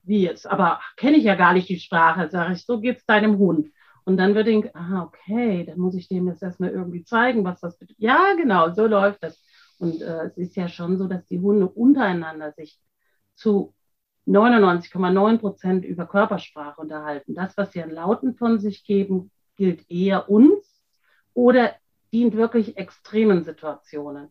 [0.02, 0.46] wie jetzt?
[0.50, 3.70] Aber kenne ich ja gar nicht die Sprache, sage ich, so geht's deinem Hund.
[4.04, 7.60] Und dann wird ihnen, ah, okay, dann muss ich dem jetzt erstmal irgendwie zeigen, was
[7.60, 8.00] das bedeutet.
[8.00, 9.44] Ja, genau, so läuft das.
[9.78, 12.78] Und äh, es ist ja schon so, dass die Hunde untereinander sich
[13.34, 13.74] zu
[14.26, 17.34] 99,9 Prozent über Körpersprache unterhalten.
[17.34, 20.82] Das, was sie an Lauten von sich geben, gilt eher uns
[21.32, 21.74] oder
[22.12, 24.30] dient wirklich extremen Situationen.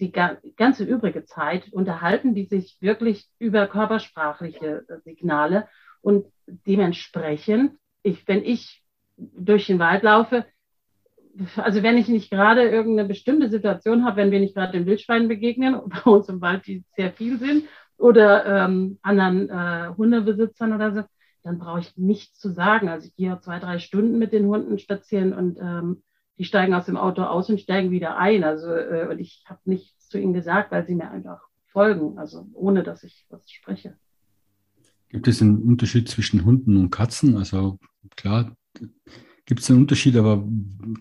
[0.00, 5.68] Die ganze übrige Zeit unterhalten die sich wirklich über körpersprachliche Signale
[6.00, 8.84] und dementsprechend, ich, wenn ich
[9.16, 10.46] durch den Wald laufe,
[11.56, 15.28] also wenn ich nicht gerade irgendeine bestimmte Situation habe, wenn wir nicht gerade den Wildschweinen
[15.28, 17.64] begegnen, bei uns im Wald, die sehr viel sind,
[17.96, 21.02] oder ähm, anderen äh, Hundebesitzern oder so,
[21.42, 22.88] dann brauche ich nichts zu sagen.
[22.88, 26.02] Also ich gehe zwei, drei Stunden mit den Hunden spazieren und ähm,
[26.38, 28.44] die steigen aus dem Auto aus und steigen wieder ein.
[28.44, 32.46] Also äh, und ich habe nichts zu ihnen gesagt, weil sie mir einfach folgen, also
[32.54, 33.96] ohne dass ich was spreche.
[35.08, 37.36] Gibt es einen Unterschied zwischen Hunden und Katzen?
[37.36, 37.78] Also
[38.14, 38.54] klar,
[39.48, 40.44] gibt es einen Unterschied, aber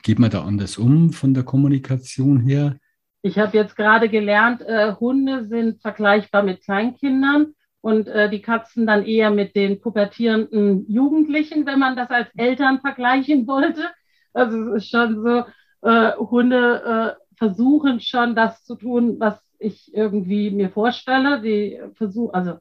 [0.03, 2.77] geht man da anders um von der Kommunikation her?
[3.21, 7.47] Ich habe jetzt gerade gelernt, äh, Hunde sind vergleichbar mit Kleinkindern
[7.81, 12.79] und äh, die Katzen dann eher mit den pubertierenden Jugendlichen, wenn man das als Eltern
[12.79, 13.81] vergleichen wollte.
[14.33, 15.43] Also es ist schon so,
[15.81, 21.41] äh, Hunde äh, versuchen schon das zu tun, was ich irgendwie mir vorstelle.
[21.41, 22.59] Die versuchen, also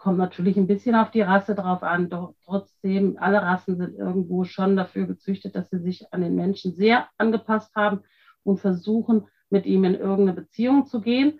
[0.00, 4.44] kommt natürlich ein bisschen auf die Rasse drauf an, doch trotzdem, alle Rassen sind irgendwo
[4.44, 8.00] schon dafür gezüchtet, dass sie sich an den Menschen sehr angepasst haben
[8.42, 11.38] und versuchen, mit ihm in irgendeine Beziehung zu gehen.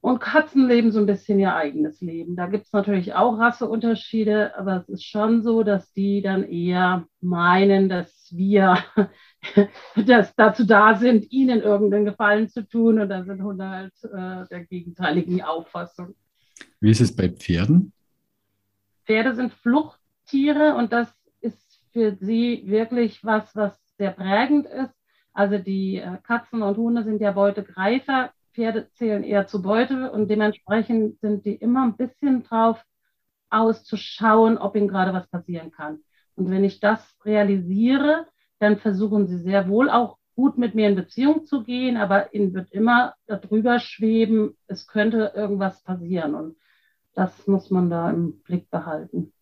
[0.00, 2.36] Und Katzen leben so ein bisschen ihr eigenes Leben.
[2.36, 7.06] Da gibt es natürlich auch Rasseunterschiede, aber es ist schon so, dass die dann eher
[7.20, 8.78] meinen, dass wir
[10.06, 12.98] dass dazu da sind, ihnen irgendeinen Gefallen zu tun.
[12.98, 16.14] Und da sind Hunde halt äh, der gegenteiligen Auffassung.
[16.80, 17.92] Wie ist es bei Pferden?
[19.04, 24.94] Pferde sind Fluchttiere und das ist für sie wirklich was, was sehr prägend ist.
[25.32, 28.32] Also die äh, Katzen und Hunde sind ja Beutegreifer.
[28.54, 32.84] Pferde zählen eher zu Beute und dementsprechend sind die immer ein bisschen drauf
[33.50, 36.00] auszuschauen, ob ihnen gerade was passieren kann.
[36.36, 38.26] Und wenn ich das realisiere,
[38.58, 42.54] dann versuchen sie sehr wohl auch gut mit mir in Beziehung zu gehen, aber ihnen
[42.54, 46.34] wird immer darüber schweben, es könnte irgendwas passieren.
[46.34, 46.56] Und
[47.14, 49.32] das muss man da im Blick behalten.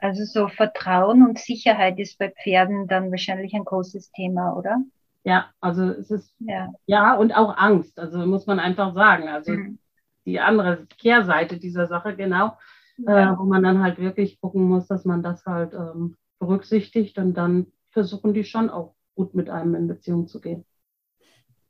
[0.00, 4.78] Also so Vertrauen und Sicherheit ist bei Pferden dann wahrscheinlich ein großes Thema, oder?
[5.24, 9.28] Ja, also es ist ja, ja und auch Angst, also muss man einfach sagen.
[9.28, 9.78] Also mhm.
[10.24, 12.56] die andere Kehrseite dieser Sache, genau,
[12.98, 13.32] ja.
[13.32, 17.34] äh, wo man dann halt wirklich gucken muss, dass man das halt ähm, berücksichtigt und
[17.34, 20.64] dann versuchen die schon auch gut mit einem in Beziehung zu gehen.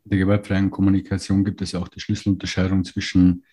[0.05, 3.45] In der gewaltfreien Kommunikation gibt es auch die Schlüsselunterscheidung zwischen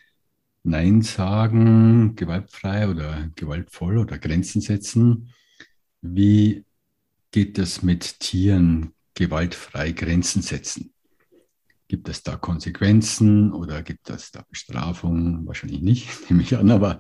[0.64, 5.34] Nein sagen, gewaltfrei oder gewaltvoll oder Grenzen setzen.
[6.02, 6.66] Wie
[7.32, 10.94] geht das mit Tieren gewaltfrei Grenzen setzen?
[11.88, 15.48] Gibt es da Konsequenzen oder gibt es da Bestrafungen?
[15.48, 17.00] Wahrscheinlich nicht, nehme ich an, aber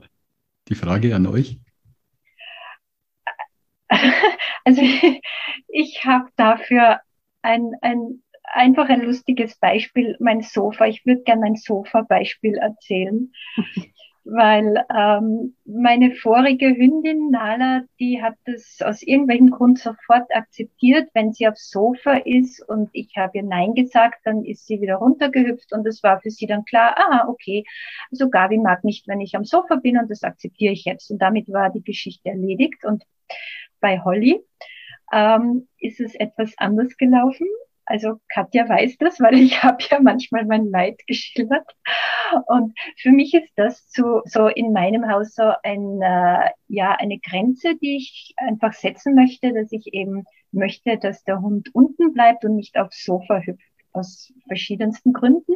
[0.70, 1.60] die Frage an euch.
[4.66, 4.82] Also
[5.70, 7.00] ich habe dafür
[7.42, 8.22] ein, ein
[8.54, 10.86] einfach ein lustiges Beispiel, mein Sofa.
[10.86, 13.32] Ich würde gerne ein Sofa-Beispiel erzählen,
[14.24, 21.32] weil ähm, meine vorige Hündin Nala, die hat das aus irgendwelchem Grund sofort akzeptiert, wenn
[21.32, 25.74] sie aufs Sofa ist und ich habe ihr Nein gesagt, dann ist sie wieder runtergehüpft
[25.74, 27.66] und es war für sie dann klar, ah, okay,
[28.10, 31.12] also Gabi mag nicht, wenn ich am Sofa bin und das akzeptiere ich jetzt.
[31.12, 33.04] Und damit war die Geschichte erledigt und
[33.86, 34.44] bei Holly
[35.14, 37.46] ähm, ist es etwas anders gelaufen.
[37.86, 41.70] Also Katja weiß das, weil ich habe ja manchmal mein Leid geschildert.
[42.48, 47.20] Und für mich ist das so, so in meinem Haus so ein, äh, ja, eine
[47.20, 52.44] Grenze, die ich einfach setzen möchte, dass ich eben möchte, dass der Hund unten bleibt
[52.44, 55.54] und nicht aufs Sofa hüpft, aus verschiedensten Gründen.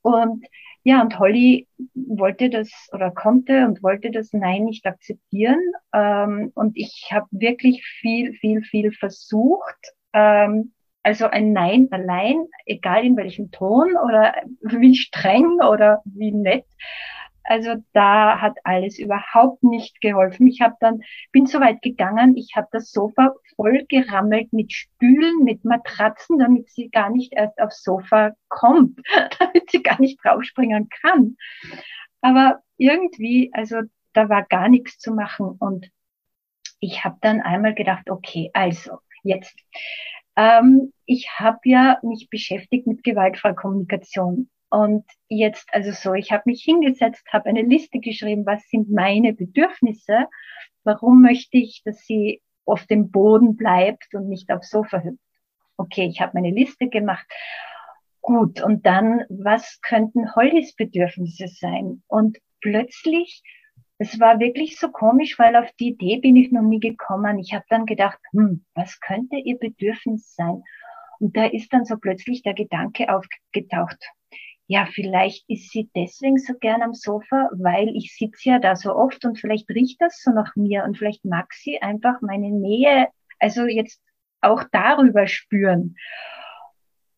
[0.00, 0.44] Und
[0.84, 5.60] ja, und Holly wollte das oder konnte und wollte das Nein nicht akzeptieren.
[5.94, 10.72] Ähm, und ich habe wirklich viel, viel, viel versucht, ähm,
[11.04, 16.66] also ein Nein allein, egal in welchem Ton oder wie streng oder wie nett.
[17.44, 20.46] Also da hat alles überhaupt nicht geholfen.
[20.46, 21.00] Ich habe dann
[21.32, 26.70] bin so weit gegangen, ich habe das Sofa voll gerammelt mit Stühlen, mit Matratzen, damit
[26.70, 29.00] sie gar nicht erst aufs Sofa kommt,
[29.38, 31.36] damit sie gar nicht draufspringen kann.
[32.20, 35.90] Aber irgendwie, also da war gar nichts zu machen und
[36.80, 39.56] ich habe dann einmal gedacht, okay, also jetzt
[40.36, 44.48] ähm, ich habe ja mich beschäftigt mit gewaltfreier Kommunikation.
[44.72, 49.34] Und jetzt, also so, ich habe mich hingesetzt, habe eine Liste geschrieben, was sind meine
[49.34, 50.28] Bedürfnisse,
[50.82, 55.20] warum möchte ich, dass sie auf dem Boden bleibt und nicht aufs Sofa hüpft.
[55.76, 57.26] Okay, ich habe meine Liste gemacht.
[58.22, 62.02] Gut, und dann, was könnten Hollys Bedürfnisse sein?
[62.06, 63.42] Und plötzlich
[63.98, 67.38] es war wirklich so komisch, weil auf die Idee bin ich noch nie gekommen.
[67.38, 70.62] Ich habe dann gedacht, hm, was könnte ihr Bedürfnis sein?
[71.20, 74.02] Und da ist dann so plötzlich der Gedanke aufgetaucht.
[74.66, 78.94] Ja, vielleicht ist sie deswegen so gern am Sofa, weil ich sitze ja da so
[78.94, 83.08] oft und vielleicht riecht das so nach mir und vielleicht mag sie einfach meine Nähe,
[83.38, 84.00] also jetzt
[84.40, 85.96] auch darüber spüren.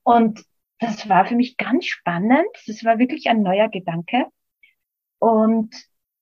[0.03, 0.45] Und
[0.79, 2.49] das war für mich ganz spannend.
[2.67, 4.27] Das war wirklich ein neuer Gedanke.
[5.19, 5.75] Und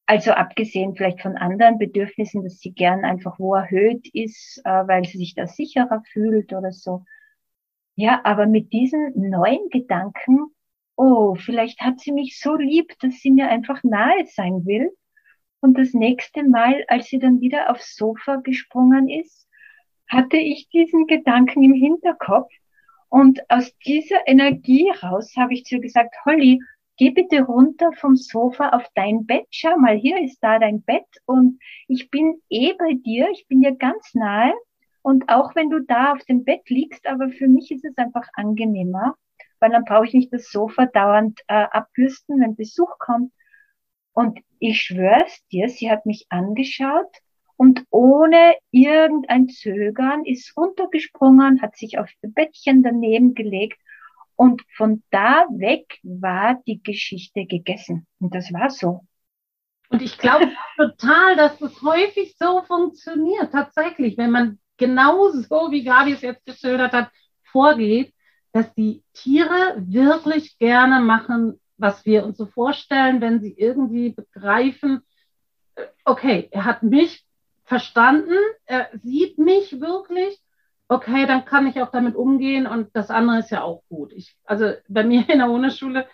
[0.06, 5.04] also abgesehen vielleicht von anderen Bedürfnissen, dass sie gern einfach wo erhöht ist, äh, weil
[5.04, 7.04] sie sich da sicherer fühlt oder so.
[7.94, 10.54] Ja, aber mit diesen neuen Gedanken,
[10.96, 14.90] oh, vielleicht hat sie mich so lieb, dass sie mir einfach nahe sein will.
[15.61, 19.48] Und das nächste Mal, als sie dann wieder aufs Sofa gesprungen ist,
[20.09, 22.52] hatte ich diesen Gedanken im Hinterkopf.
[23.09, 26.61] Und aus dieser Energie raus habe ich zu ihr gesagt, Holly,
[26.96, 29.46] geh bitte runter vom Sofa auf dein Bett.
[29.50, 33.61] Schau mal, hier ist da dein Bett und ich bin eh bei dir, ich bin
[33.61, 34.55] dir ganz nahe.
[35.02, 38.28] Und auch wenn du da auf dem Bett liegst, aber für mich ist es einfach
[38.35, 39.16] angenehmer,
[39.62, 43.33] weil dann brauche ich nicht das Sofa dauernd äh, abbürsten, wenn Besuch kommt.
[44.12, 47.16] Und ich schwör's dir, sie hat mich angeschaut
[47.57, 53.79] und ohne irgendein Zögern ist runtergesprungen, hat sich auf das Bettchen daneben gelegt
[54.35, 58.08] und von da weg war die Geschichte gegessen.
[58.19, 59.06] Und das war so.
[59.90, 66.15] Und ich glaube total, dass das häufig so funktioniert, tatsächlich, wenn man genauso, wie Gabi
[66.15, 67.10] es jetzt geschildert hat,
[67.44, 68.13] vorgeht,
[68.53, 75.03] dass die Tiere wirklich gerne machen, was wir uns so vorstellen, wenn sie irgendwie begreifen,
[75.75, 77.25] äh, okay, er hat mich
[77.65, 78.37] verstanden,
[78.67, 80.42] er sieht mich wirklich
[80.92, 84.13] okay, dann kann ich auch damit umgehen und das andere ist ja auch gut.
[84.13, 86.07] Ich, also bei mir in der Hundeschule,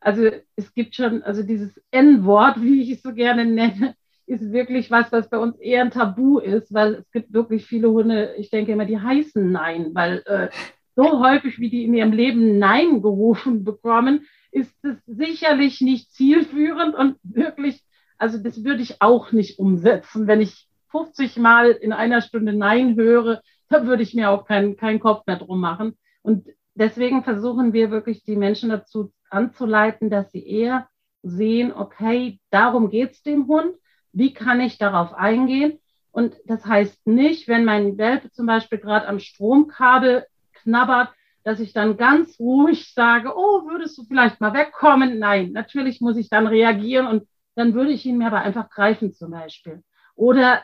[0.00, 3.94] also es gibt schon, also dieses N-Wort, wie ich es so gerne nenne,
[4.26, 7.90] ist wirklich was, was bei uns eher ein Tabu ist, weil es gibt wirklich viele
[7.90, 10.48] Hunde, ich denke immer, die heißen Nein, weil äh,
[10.94, 16.94] so häufig, wie die in ihrem Leben Nein gerufen bekommen, ist es sicherlich nicht zielführend
[16.94, 17.82] und wirklich,
[18.18, 20.26] also das würde ich auch nicht umsetzen.
[20.26, 24.76] Wenn ich 50 Mal in einer Stunde Nein höre, da würde ich mir auch keinen
[24.76, 25.96] keinen Kopf mehr drum machen.
[26.20, 30.88] Und deswegen versuchen wir wirklich die Menschen dazu anzuleiten, dass sie eher
[31.22, 33.76] sehen, okay, darum geht's dem Hund.
[34.12, 35.78] Wie kann ich darauf eingehen?
[36.10, 40.26] Und das heißt nicht, wenn mein Welpe zum Beispiel gerade am Stromkabel
[40.62, 41.10] knabbert,
[41.44, 45.18] dass ich dann ganz ruhig sage, oh, würdest du vielleicht mal wegkommen?
[45.18, 49.12] Nein, natürlich muss ich dann reagieren und dann würde ich ihn mir aber einfach greifen
[49.12, 49.82] zum Beispiel.
[50.14, 50.62] Oder,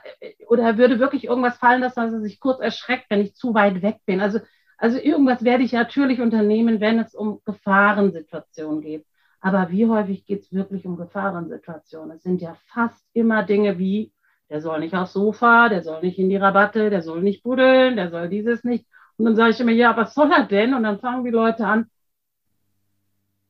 [0.49, 3.99] oder würde wirklich irgendwas fallen dass er sich kurz erschreckt, wenn ich zu weit weg
[4.07, 4.21] bin.
[4.21, 4.41] Also,
[4.77, 9.07] also irgendwas werde ich natürlich unternehmen, wenn es um Gefahrensituationen geht.
[9.41, 12.17] Aber wie häufig geht es wirklich um Gefahrensituationen?
[12.17, 14.13] Es sind ja fast immer Dinge wie,
[14.51, 17.97] der soll nicht aufs Sofa, der soll nicht in die Rabatte, der soll nicht buddeln,
[17.97, 18.87] der soll dieses nicht.
[19.19, 20.75] Und dann sage ich immer, ja, was soll er denn?
[20.75, 21.91] Und dann fangen die Leute an,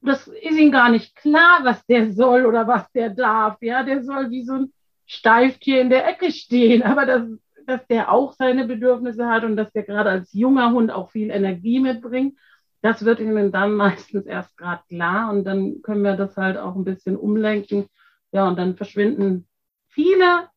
[0.00, 3.58] das ist ihnen gar nicht klar, was der soll oder was der darf.
[3.60, 4.72] Ja, der soll wie so ein
[5.06, 6.82] Steiftier in der Ecke stehen.
[6.82, 7.22] Aber das,
[7.66, 11.30] dass der auch seine Bedürfnisse hat und dass der gerade als junger Hund auch viel
[11.30, 12.38] Energie mitbringt,
[12.80, 15.30] das wird ihnen dann meistens erst gerade klar.
[15.30, 17.86] Und dann können wir das halt auch ein bisschen umlenken.
[18.32, 19.46] Ja, und dann verschwinden
[19.88, 20.48] viele,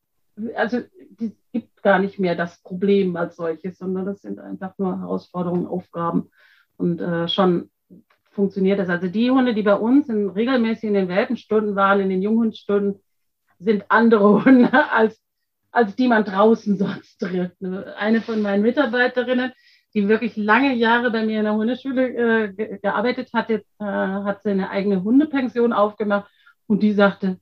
[0.55, 0.81] also
[1.19, 5.67] die, gibt gar nicht mehr das Problem als solches, sondern das sind einfach nur Herausforderungen,
[5.67, 6.29] Aufgaben.
[6.77, 7.69] Und äh, schon
[8.31, 8.89] funktioniert das.
[8.89, 13.01] Also die Hunde, die bei uns in, regelmäßig in den Welpenstunden waren, in den Junghundstunden,
[13.59, 15.21] sind andere Hunde als,
[15.71, 17.57] als die man draußen sonst trifft.
[17.97, 19.51] Eine von meinen Mitarbeiterinnen,
[19.93, 24.41] die wirklich lange Jahre bei mir in der Hundeschule äh, gearbeitet hat, jetzt äh, hat
[24.43, 26.31] sie eine eigene Hundepension aufgemacht
[26.67, 27.39] und die sagte,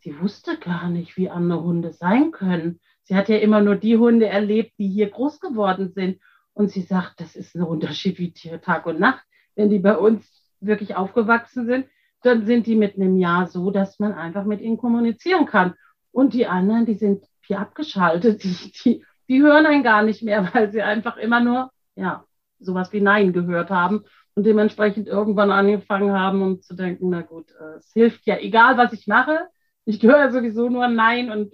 [0.00, 2.80] sie wusste gar nicht, wie andere Hunde sein können.
[3.04, 6.20] Sie hat ja immer nur die Hunde erlebt, die hier groß geworden sind.
[6.52, 9.24] Und sie sagt, das ist ein Unterschied wie Tag und Nacht.
[9.54, 10.26] Wenn die bei uns
[10.60, 11.86] wirklich aufgewachsen sind,
[12.22, 15.74] dann sind die mit einem Jahr so, dass man einfach mit ihnen kommunizieren kann.
[16.12, 20.50] Und die anderen, die sind hier abgeschaltet, die, die, die hören einen gar nicht mehr,
[20.52, 22.24] weil sie einfach immer nur, ja,
[22.58, 27.50] sowas wie Nein gehört haben und dementsprechend irgendwann angefangen haben, um zu denken, na gut,
[27.52, 29.48] äh, es hilft ja, egal was ich mache,
[29.90, 31.52] ich höre sowieso nur Nein und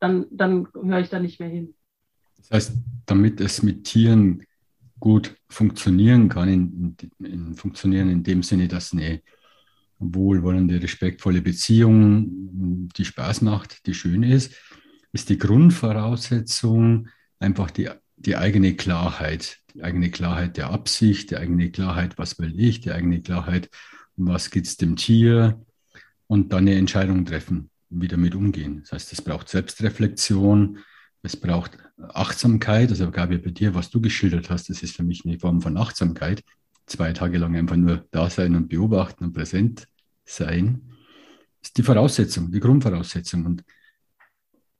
[0.00, 1.74] dann, dann höre ich da nicht mehr hin.
[2.36, 2.72] Das heißt,
[3.06, 4.44] damit es mit Tieren
[5.00, 9.22] gut funktionieren kann, in, in, funktionieren in dem Sinne, dass eine
[9.98, 14.54] wohlwollende, respektvolle Beziehung, die Spaß macht, die schön ist,
[15.12, 17.08] ist die Grundvoraussetzung
[17.38, 22.58] einfach die, die eigene Klarheit, die eigene Klarheit der Absicht, die eigene Klarheit, was will
[22.58, 23.70] ich, die eigene Klarheit,
[24.16, 25.60] um was geht es dem Tier
[26.28, 28.80] und dann eine Entscheidung treffen wie damit umgehen.
[28.82, 30.78] Das heißt, es braucht Selbstreflexion,
[31.22, 31.78] es braucht
[32.12, 32.90] Achtsamkeit.
[32.90, 35.76] Also Gabi, bei dir, was du geschildert hast, das ist für mich eine Form von
[35.76, 36.44] Achtsamkeit.
[36.86, 39.88] Zwei Tage lang einfach nur da sein und beobachten und präsent
[40.24, 40.82] sein.
[41.60, 43.44] Das ist die Voraussetzung, die Grundvoraussetzung.
[43.44, 43.64] Und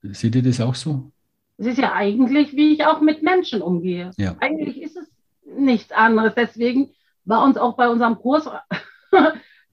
[0.02, 1.10] seht ihr das auch so?
[1.56, 4.12] Es ist ja eigentlich, wie ich auch mit Menschen umgehe.
[4.16, 4.36] Ja.
[4.40, 5.10] Eigentlich ist es
[5.58, 6.34] nichts anderes.
[6.36, 6.90] Deswegen
[7.24, 8.48] war uns auch bei unserem Kurs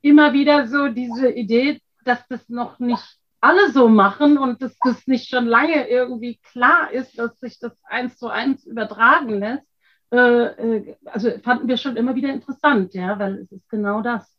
[0.06, 5.08] immer wieder so diese Idee, dass das noch nicht alle so machen und dass das
[5.08, 9.66] nicht schon lange irgendwie klar ist, dass sich das eins zu eins übertragen lässt.
[10.12, 14.32] Äh, äh, also fanden wir schon immer wieder interessant, ja, weil es ist genau das.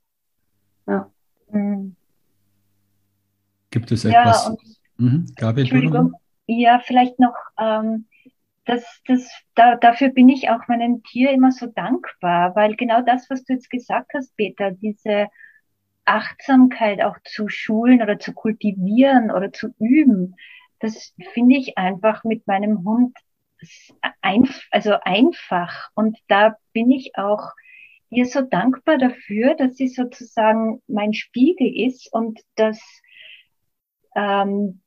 [0.87, 1.11] Ja.
[1.51, 1.97] Mhm.
[3.71, 4.45] Gibt es etwas?
[4.45, 4.61] Ja, und,
[4.99, 5.27] mhm.
[5.35, 6.13] Gabi.
[6.47, 8.07] Ja, vielleicht noch, ähm,
[8.67, 13.29] das, das, da, dafür bin ich auch meinem Tier immer so dankbar, weil genau das,
[13.31, 15.27] was du jetzt gesagt hast, Peter, diese
[16.07, 20.37] Achtsamkeit auch zu schulen oder zu kultivieren oder zu üben,
[20.81, 23.17] das finde ich einfach mit meinem Hund
[24.21, 25.91] ein, also einfach.
[25.95, 27.53] Und da bin ich auch
[28.11, 32.81] ihr so dankbar dafür, dass sie sozusagen mein Spiegel ist und dass,
[34.15, 34.83] ähm,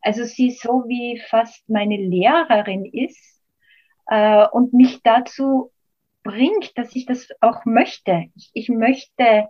[0.00, 3.42] also sie so wie fast meine Lehrerin ist
[4.06, 5.72] äh, und mich dazu
[6.22, 8.26] bringt, dass ich das auch möchte.
[8.36, 9.48] Ich, ich möchte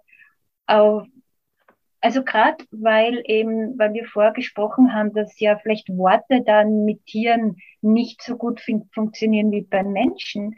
[2.00, 7.04] also gerade weil eben, weil wir vorher gesprochen haben, dass ja vielleicht Worte dann mit
[7.06, 10.56] Tieren nicht so gut fun funktionieren wie bei Menschen,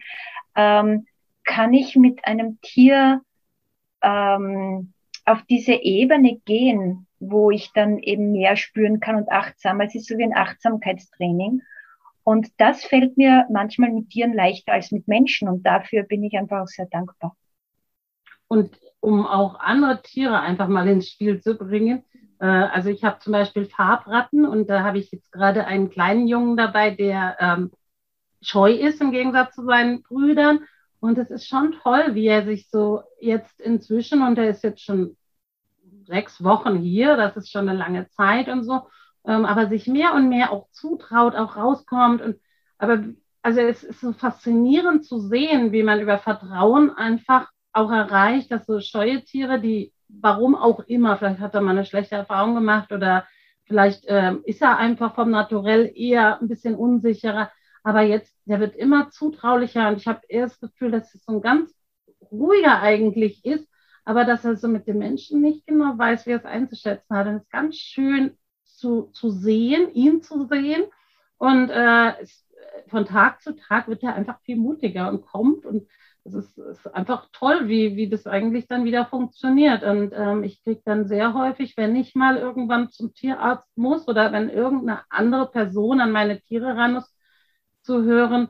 [0.54, 1.06] ähm,
[1.44, 3.22] kann ich mit einem Tier
[4.02, 4.92] ähm,
[5.24, 9.80] auf diese Ebene gehen, wo ich dann eben mehr spüren kann und achtsam.
[9.80, 11.62] Es ist so wie ein Achtsamkeitstraining.
[12.24, 15.48] Und das fällt mir manchmal mit Tieren leichter als mit Menschen.
[15.48, 17.36] Und dafür bin ich einfach auch sehr dankbar.
[18.46, 18.70] Und
[19.03, 22.05] um auch andere Tiere einfach mal ins Spiel zu bringen.
[22.38, 26.28] Äh, also ich habe zum Beispiel Farbratten und da habe ich jetzt gerade einen kleinen
[26.28, 27.72] Jungen dabei, der ähm,
[28.40, 30.61] scheu ist im Gegensatz zu seinen Brüdern.
[31.00, 34.84] Und es ist schon toll, wie er sich so jetzt inzwischen, und er ist jetzt
[34.84, 35.16] schon
[36.05, 38.82] sechs Wochen hier, das ist schon eine lange Zeit und so,
[39.26, 42.22] ähm, aber sich mehr und mehr auch zutraut, auch rauskommt.
[42.22, 42.36] Und
[42.78, 43.03] aber
[43.42, 48.66] also es ist so faszinierend zu sehen, wie man über Vertrauen einfach auch erreicht, dass
[48.66, 52.92] so scheue Tiere, die warum auch immer, vielleicht hat er mal eine schlechte Erfahrung gemacht
[52.92, 53.26] oder
[53.64, 57.50] vielleicht äh, ist er einfach vom Naturell eher ein bisschen unsicherer,
[57.82, 61.32] aber jetzt, der wird immer zutraulicher und ich habe eher das Gefühl, dass es so
[61.32, 61.74] ein ganz
[62.30, 63.68] ruhiger eigentlich ist,
[64.04, 67.26] aber dass er so mit dem Menschen nicht genau weiß, wie er es einzuschätzen hat.
[67.26, 70.84] Und es ist ganz schön zu, zu sehen, ihn zu sehen.
[71.38, 72.46] Und äh, es,
[72.88, 75.66] von Tag zu Tag wird er einfach viel mutiger und kommt.
[75.66, 75.88] Und
[76.24, 79.82] es ist, ist einfach toll, wie, wie das eigentlich dann wieder funktioniert.
[79.82, 84.32] Und ähm, ich kriege dann sehr häufig, wenn ich mal irgendwann zum Tierarzt muss oder
[84.32, 87.12] wenn irgendeine andere Person an meine Tiere ran muss,
[87.82, 88.48] zu hören,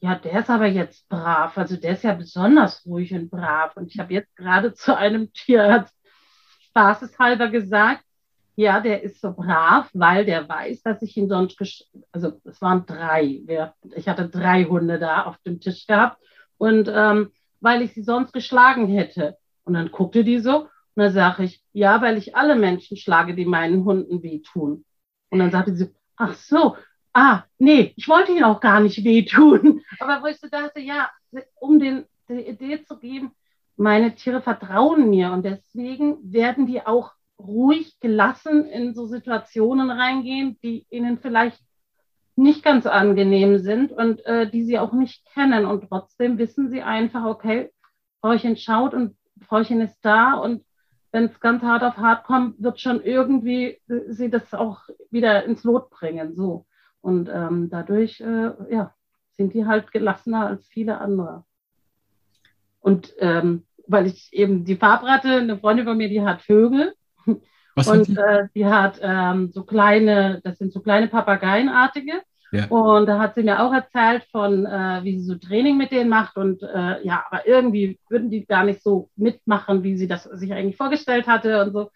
[0.00, 1.56] ja, der ist aber jetzt brav.
[1.56, 3.74] Also der ist ja besonders ruhig und brav.
[3.76, 5.94] Und ich habe jetzt gerade zu einem Tierarzt
[6.68, 8.04] spaßeshalber gesagt,
[8.56, 11.58] ja, der ist so brav, weil der weiß, dass ich ihn sonst,
[12.12, 13.42] also es waren drei,
[13.96, 16.18] ich hatte drei Hunde da auf dem Tisch gehabt
[16.58, 17.30] und ähm,
[17.60, 19.36] weil ich sie sonst geschlagen hätte.
[19.64, 23.34] Und dann guckte die so und dann sage ich, ja, weil ich alle Menschen schlage,
[23.34, 24.84] die meinen Hunden wehtun.
[25.30, 26.76] Und dann sagte sie, ach so,
[27.14, 29.82] ah, nee, ich wollte ihnen auch gar nicht wehtun.
[30.00, 31.10] Aber wo ich so dachte, ja,
[31.58, 33.32] um den, die Idee zu geben,
[33.76, 40.58] meine Tiere vertrauen mir und deswegen werden die auch ruhig gelassen in so Situationen reingehen,
[40.62, 41.60] die ihnen vielleicht
[42.36, 45.66] nicht ganz angenehm sind und äh, die sie auch nicht kennen.
[45.66, 47.70] Und trotzdem wissen sie einfach, okay,
[48.20, 49.16] Frauchen schaut und
[49.46, 50.64] Frauchen ist da und
[51.12, 54.80] wenn es ganz hart auf hart kommt, wird schon irgendwie sie das auch
[55.10, 56.34] wieder ins Lot bringen.
[56.34, 56.66] So.
[57.00, 58.92] Und ähm, dadurch äh, ja,
[59.36, 61.44] sind die halt gelassener als viele andere.
[62.80, 66.94] Und ähm, weil ich eben die Farbratte, eine Freundin von mir, die hat Vögel.
[67.74, 68.16] Was und die?
[68.16, 72.22] Äh, die hat ähm, so kleine, das sind so kleine Papageienartige.
[72.52, 72.66] Ja.
[72.66, 76.08] Und da hat sie mir auch erzählt von, äh, wie sie so Training mit denen
[76.08, 76.36] macht.
[76.36, 80.52] Und äh, ja, aber irgendwie würden die gar nicht so mitmachen, wie sie das sich
[80.52, 81.90] eigentlich vorgestellt hatte und so.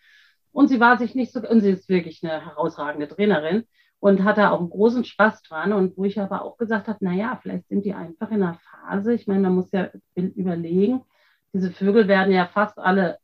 [0.50, 3.64] Und sie war sich nicht so, und sie ist wirklich eine herausragende Trainerin
[4.00, 5.72] und hatte auch einen großen Spaß dran.
[5.72, 9.14] Und wo ich aber auch gesagt habe, naja, vielleicht sind die einfach in einer Phase.
[9.14, 11.02] Ich meine, man muss ja überlegen,
[11.52, 13.18] diese Vögel werden ja fast alle,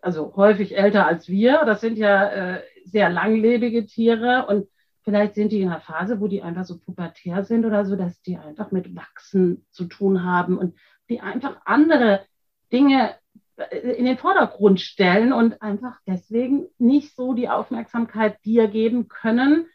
[0.00, 1.64] also häufig älter als wir.
[1.64, 4.68] Das sind ja äh, sehr langlebige Tiere und
[5.02, 8.22] vielleicht sind die in einer Phase, wo die einfach so pubertär sind oder so, dass
[8.22, 10.74] die einfach mit Wachsen zu tun haben und
[11.08, 12.24] die einfach andere
[12.72, 13.14] Dinge
[13.56, 19.66] äh, in den Vordergrund stellen und einfach deswegen nicht so die Aufmerksamkeit dir geben können,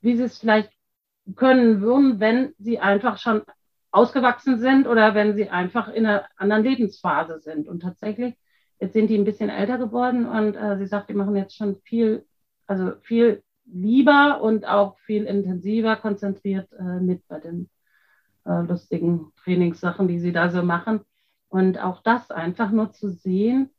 [0.00, 0.70] wie sie es vielleicht
[1.34, 3.42] können würden, wenn sie einfach schon
[3.90, 7.66] ausgewachsen sind oder wenn sie einfach in einer anderen Lebensphase sind.
[7.66, 8.34] Und tatsächlich,
[8.80, 11.76] jetzt sind die ein bisschen älter geworden und äh, sie sagt, die machen jetzt schon
[11.82, 12.26] viel,
[12.66, 17.68] also viel lieber und auch viel intensiver konzentriert äh, mit bei den
[18.44, 21.00] äh, lustigen Trainingssachen, die sie da so machen.
[21.48, 23.70] Und auch das einfach nur zu sehen,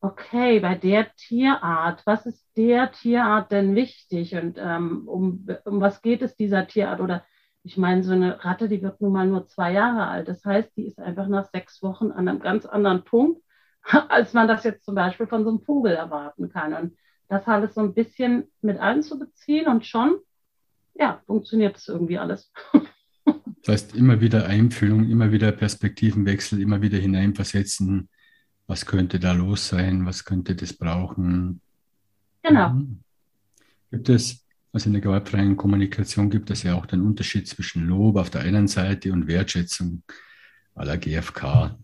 [0.00, 6.02] okay, bei der Tierart, was ist der Tierart denn wichtig und ähm, um, um was
[6.02, 7.00] geht es dieser Tierart?
[7.00, 7.24] Oder
[7.62, 10.28] ich meine, so eine Ratte, die wird nun mal nur zwei Jahre alt.
[10.28, 13.42] Das heißt, die ist einfach nach sechs Wochen an einem ganz anderen Punkt,
[14.08, 16.74] als man das jetzt zum Beispiel von so einem Vogel erwarten kann.
[16.74, 16.96] Und
[17.28, 20.16] das alles so ein bisschen mit einzubeziehen und schon,
[20.94, 22.52] ja, funktioniert es irgendwie alles.
[23.62, 28.08] Das heißt, immer wieder Einfühlung, immer wieder Perspektivenwechsel, immer wieder hineinversetzen,
[28.68, 31.60] was könnte da los sein, was könnte das brauchen.
[32.44, 32.68] Genau.
[32.68, 33.00] Mhm.
[33.90, 38.18] Gibt es, also in der gewaltfreien Kommunikation gibt es ja auch den Unterschied zwischen Lob
[38.18, 40.04] auf der einen Seite und Wertschätzung
[40.76, 41.76] aller GfK.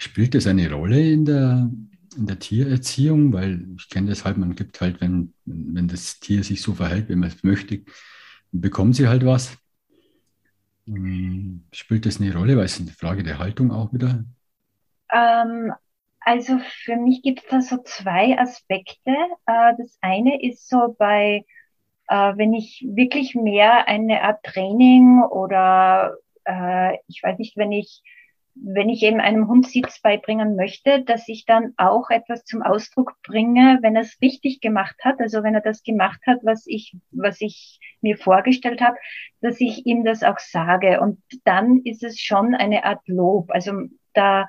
[0.00, 1.70] Spielt das eine Rolle in der,
[2.16, 3.34] in der Tiererziehung?
[3.34, 7.10] Weil ich kenne das halt, man gibt halt, wenn, wenn das Tier sich so verhält,
[7.10, 7.82] wie man es möchte,
[8.50, 9.58] bekommen sie halt was.
[10.86, 12.56] Hm, spielt das eine Rolle?
[12.56, 14.24] Weil es ist eine Frage der Haltung auch wieder.
[15.12, 15.74] Ähm,
[16.20, 19.10] also für mich gibt es da so zwei Aspekte.
[19.44, 21.44] Äh, das eine ist so bei,
[22.08, 28.02] äh, wenn ich wirklich mehr eine Art Training oder äh, ich weiß nicht, wenn ich
[28.62, 33.14] wenn ich eben einem Hund Sitz beibringen möchte, dass ich dann auch etwas zum Ausdruck
[33.22, 36.96] bringe, wenn er es richtig gemacht hat, also wenn er das gemacht hat, was ich,
[37.10, 38.96] was ich mir vorgestellt habe,
[39.40, 41.00] dass ich ihm das auch sage.
[41.00, 43.50] Und dann ist es schon eine Art Lob.
[43.50, 43.72] Also
[44.14, 44.48] da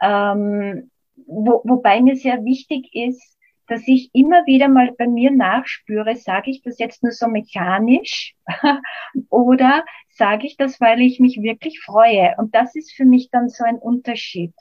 [0.00, 0.90] ähm,
[1.26, 3.38] wo, wobei mir sehr wichtig ist,
[3.70, 8.34] dass ich immer wieder mal bei mir nachspüre, sage ich das jetzt nur so mechanisch
[9.28, 12.34] oder sage ich das, weil ich mich wirklich freue.
[12.36, 14.52] Und das ist für mich dann so ein Unterschied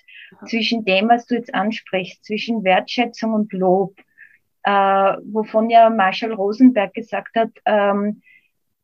[0.46, 3.96] zwischen dem, was du jetzt ansprichst, zwischen Wertschätzung und Lob,
[4.64, 8.22] äh, wovon ja Marshall Rosenberg gesagt hat, ähm,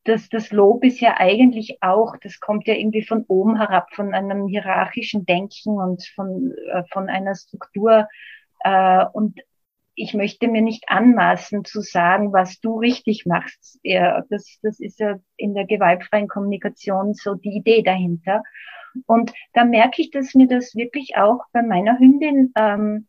[0.05, 4.13] dass das Lob ist ja eigentlich auch, das kommt ja irgendwie von oben herab, von
[4.15, 8.07] einem hierarchischen Denken und von, äh, von einer Struktur.
[8.63, 9.39] Äh, und
[9.95, 13.79] ich möchte mir nicht anmaßen zu sagen, was du richtig machst.
[13.83, 18.43] Ja, das, das ist ja in der gewaltfreien Kommunikation so die Idee dahinter.
[19.05, 23.07] Und da merke ich, dass mir das wirklich auch bei meiner Hündin ähm,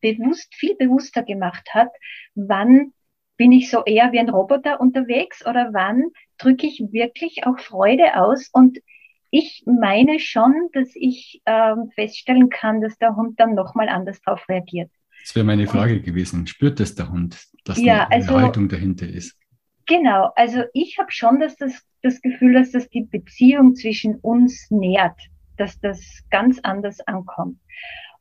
[0.00, 1.90] bewusst, viel bewusster gemacht hat,
[2.34, 2.92] wann
[3.36, 8.16] bin ich so eher wie ein Roboter unterwegs oder wann drücke ich wirklich auch Freude
[8.16, 8.78] aus und
[9.30, 14.48] ich meine schon, dass ich ähm, feststellen kann, dass der Hund dann nochmal anders darauf
[14.48, 14.92] reagiert.
[15.24, 16.46] Das wäre meine Frage gewesen.
[16.46, 19.38] Spürt das der Hund, dass ja, eine also, Haltung dahinter ist?
[19.86, 24.70] Genau, also ich habe schon dass das, das Gefühl, dass das die Beziehung zwischen uns
[24.70, 25.18] nährt,
[25.56, 27.58] dass das ganz anders ankommt.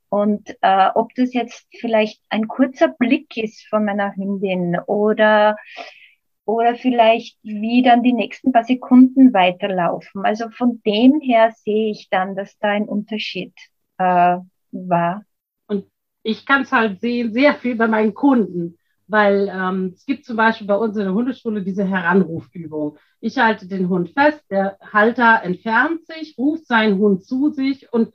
[0.07, 5.57] Und äh, ob das jetzt vielleicht ein kurzer Blick ist von meiner Hündin oder
[6.45, 10.25] oder vielleicht wie dann die nächsten paar Sekunden weiterlaufen.
[10.25, 13.53] Also von dem her sehe ich dann, dass da ein Unterschied
[13.97, 14.37] äh,
[14.71, 15.25] war
[16.23, 20.37] ich kann es halt sehen, sehr viel bei meinen Kunden, weil ähm, es gibt zum
[20.37, 22.97] Beispiel bei uns in der Hundeschule diese Heranrufübung.
[23.19, 28.13] Ich halte den Hund fest, der Halter entfernt sich, ruft seinen Hund zu sich und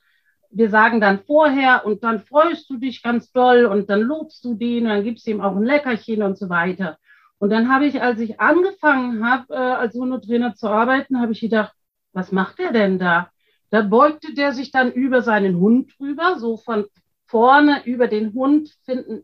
[0.51, 4.55] wir sagen dann vorher und dann freust du dich ganz doll und dann lobst du
[4.55, 6.99] den und dann gibst du ihm auch ein Leckerchen und so weiter.
[7.39, 11.41] Und dann habe ich, als ich angefangen habe, äh, als Hundetrainer zu arbeiten, habe ich
[11.41, 11.73] gedacht,
[12.13, 13.31] was macht der denn da?
[13.71, 16.87] Da beugte der sich dann über seinen Hund drüber, so von
[17.29, 19.23] vorne über den Hund finden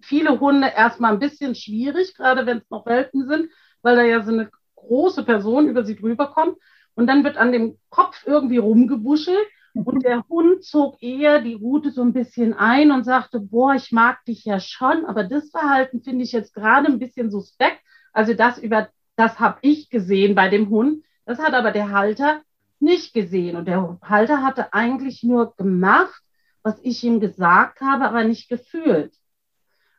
[0.00, 3.50] viele Hunde erstmal ein bisschen schwierig, gerade wenn es noch Welpen sind,
[3.82, 6.56] weil da ja so eine große Person über sie drüber kommt.
[6.94, 11.90] Und dann wird an dem Kopf irgendwie rumgebuschelt und der Hund zog eher die Rute
[11.90, 16.02] so ein bisschen ein und sagte, boah, ich mag dich ja schon, aber das Verhalten
[16.02, 17.80] finde ich jetzt gerade ein bisschen suspekt.
[18.12, 21.04] Also das über, das habe ich gesehen bei dem Hund.
[21.24, 22.42] Das hat aber der Halter
[22.78, 23.56] nicht gesehen.
[23.56, 26.22] Und der Halter hatte eigentlich nur gemacht,
[26.62, 29.14] was ich ihm gesagt habe, aber nicht gefühlt.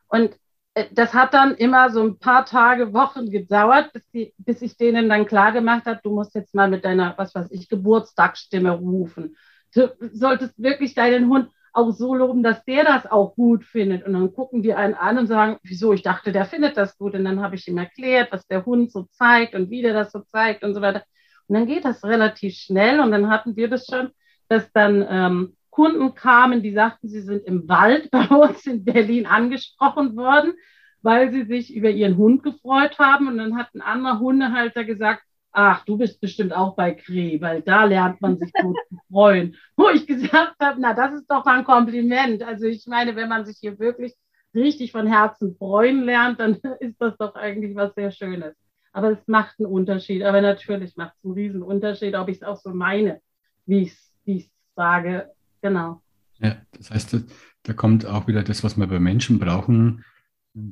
[0.08, 0.38] Und
[0.74, 4.78] äh, das hat dann immer so ein paar Tage, Wochen gedauert, bis, die, bis ich
[4.78, 8.72] denen dann klar gemacht habe, du musst jetzt mal mit deiner, was weiß ich, Geburtstagsstimme
[8.72, 9.36] rufen.
[9.74, 14.06] Du solltest wirklich deinen Hund auch so loben, dass der das auch gut findet.
[14.06, 17.16] Und dann gucken die einen an und sagen, wieso, ich dachte, der findet das gut.
[17.16, 20.12] Und dann habe ich ihm erklärt, was der Hund so zeigt und wie der das
[20.12, 21.04] so zeigt und so weiter.
[21.48, 23.00] Und dann geht das relativ schnell.
[23.00, 24.12] Und dann hatten wir das schon,
[24.48, 29.26] dass dann ähm, Kunden kamen, die sagten, sie sind im Wald bei uns in Berlin
[29.26, 30.54] angesprochen worden,
[31.02, 33.28] weil sie sich über ihren Hund gefreut haben.
[33.28, 37.64] Und dann hat ein anderer Hundehalter gesagt, ach, du bist bestimmt auch bei Kree, weil
[37.64, 39.56] da lernt man sich gut zu freuen.
[39.76, 42.44] Wo ich gesagt habe, na, das ist doch mal ein Kompliment.
[42.44, 44.14] Also ich meine, wenn man sich hier wirklich
[44.54, 48.56] richtig von Herzen freuen lernt, dann ist das doch eigentlich was sehr Schönes.
[48.92, 50.22] Aber es macht einen Unterschied.
[50.22, 53.22] Aber natürlich macht es einen riesen Unterschied, ob ich es auch so meine,
[53.66, 53.92] wie
[54.26, 55.32] ich es sage.
[55.64, 56.02] Genau.
[56.40, 57.18] Ja, das heißt,
[57.64, 60.04] da kommt auch wieder das, was wir bei Menschen brauchen,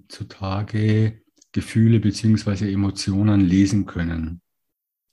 [0.10, 1.22] zutage
[1.54, 2.72] Gefühle bzw.
[2.72, 4.42] Emotionen lesen können,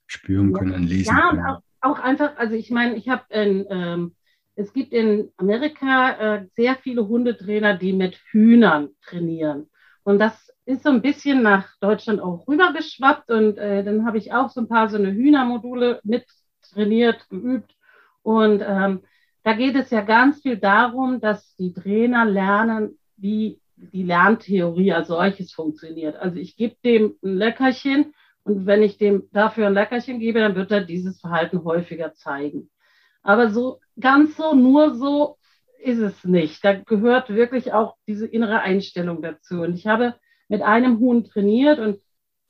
[0.07, 0.59] spüren ja.
[0.59, 1.43] können, lesen ja, können.
[1.43, 4.15] Ja, auch, auch, einfach, also ich meine, ich habe ähm,
[4.57, 9.71] es gibt in Amerika äh, sehr viele Hundetrainer, die mit Hühnern trainieren.
[10.03, 13.31] Und das ist so ein bisschen nach Deutschland auch rübergeschwappt.
[13.31, 16.27] Und äh, dann habe ich auch so ein paar so eine Hühnermodule mit
[16.63, 17.77] trainiert, geübt.
[18.23, 19.03] Und ähm,
[19.43, 25.09] da geht es ja ganz viel darum, dass die Trainer lernen, wie die Lerntheorie als
[25.09, 26.17] solches funktioniert.
[26.17, 30.57] Also ich gebe dem ein Leckerchen und wenn ich dem dafür ein Leckerchen gebe, dann
[30.57, 32.71] wird er dieses Verhalten häufiger zeigen.
[33.23, 35.37] Aber so ganz so, nur so
[35.81, 36.65] ist es nicht.
[36.65, 39.61] Da gehört wirklich auch diese innere Einstellung dazu.
[39.63, 40.15] Und ich habe
[40.49, 42.01] mit einem Huhn trainiert und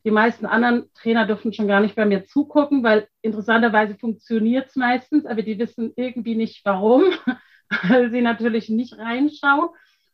[0.04, 4.76] die meisten anderen Trainer dürfen schon gar nicht bei mir zugucken, weil interessanterweise funktioniert es
[4.76, 7.04] meistens, aber die wissen irgendwie nicht warum,
[7.88, 9.68] weil sie natürlich nicht reinschauen.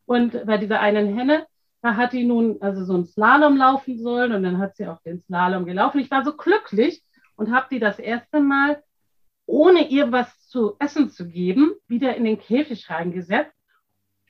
[0.07, 1.47] Und bei dieser einen Henne,
[1.83, 5.03] da hat die nun also so einen Slalom laufen sollen und dann hat sie auch
[5.03, 6.01] den Slalom gelaufen.
[6.01, 7.03] Ich war so glücklich
[7.37, 8.83] und habe die das erste Mal,
[9.47, 13.55] ohne ihr was zu essen zu geben, wieder in den Käfig reingesetzt.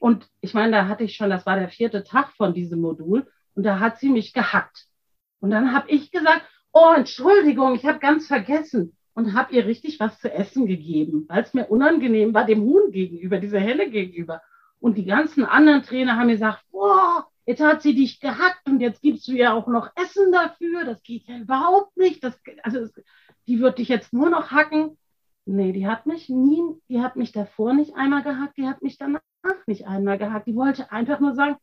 [0.00, 3.26] Und ich meine, da hatte ich schon, das war der vierte Tag von diesem Modul
[3.54, 4.86] und da hat sie mich gehackt.
[5.44, 6.40] Und dann habe ich gesagt,
[6.72, 11.42] oh, Entschuldigung, ich habe ganz vergessen und habe ihr richtig was zu essen gegeben, weil
[11.42, 14.40] es mir unangenehm war, dem Huhn gegenüber, dieser Helle gegenüber.
[14.80, 19.02] Und die ganzen anderen Trainer haben gesagt, boah, jetzt hat sie dich gehackt und jetzt
[19.02, 20.86] gibst du ihr auch noch Essen dafür.
[20.86, 22.24] Das geht ja überhaupt nicht.
[22.24, 22.88] Das, also
[23.46, 24.96] die wird dich jetzt nur noch hacken.
[25.44, 28.96] Nee, die hat mich nie, die hat mich davor nicht einmal gehackt, die hat mich
[28.96, 29.20] danach
[29.66, 30.46] nicht einmal gehackt.
[30.46, 31.56] Die wollte einfach nur sagen,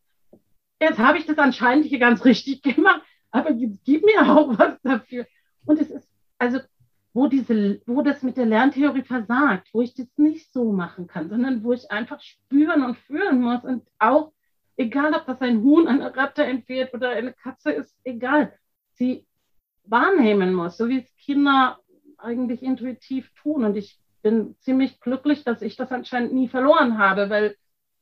[0.80, 3.02] jetzt habe ich das anscheinend hier ganz richtig gemacht,
[3.32, 5.26] aber gib mir auch was dafür.
[5.66, 6.60] Und es ist, also,
[7.14, 11.30] wo diese, wo das mit der Lerntheorie versagt, wo ich das nicht so machen kann,
[11.30, 14.32] sondern wo ich einfach spüren und fühlen muss und auch,
[14.78, 18.54] egal ob das ein Huhn, eine Ratte entführt oder eine Katze ist, egal,
[18.94, 19.26] sie
[19.84, 21.80] wahrnehmen muss, so wie es Kinder
[22.18, 23.66] eigentlich intuitiv tun.
[23.66, 27.56] Und ich bin ziemlich glücklich, dass ich das anscheinend nie verloren habe, weil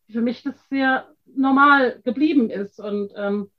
[0.10, 2.80] für mich das sehr normal geblieben ist.
[2.80, 3.50] Und ähm,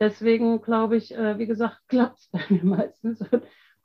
[0.00, 3.20] deswegen glaube ich, äh, wie gesagt, klappt es bei mir meistens.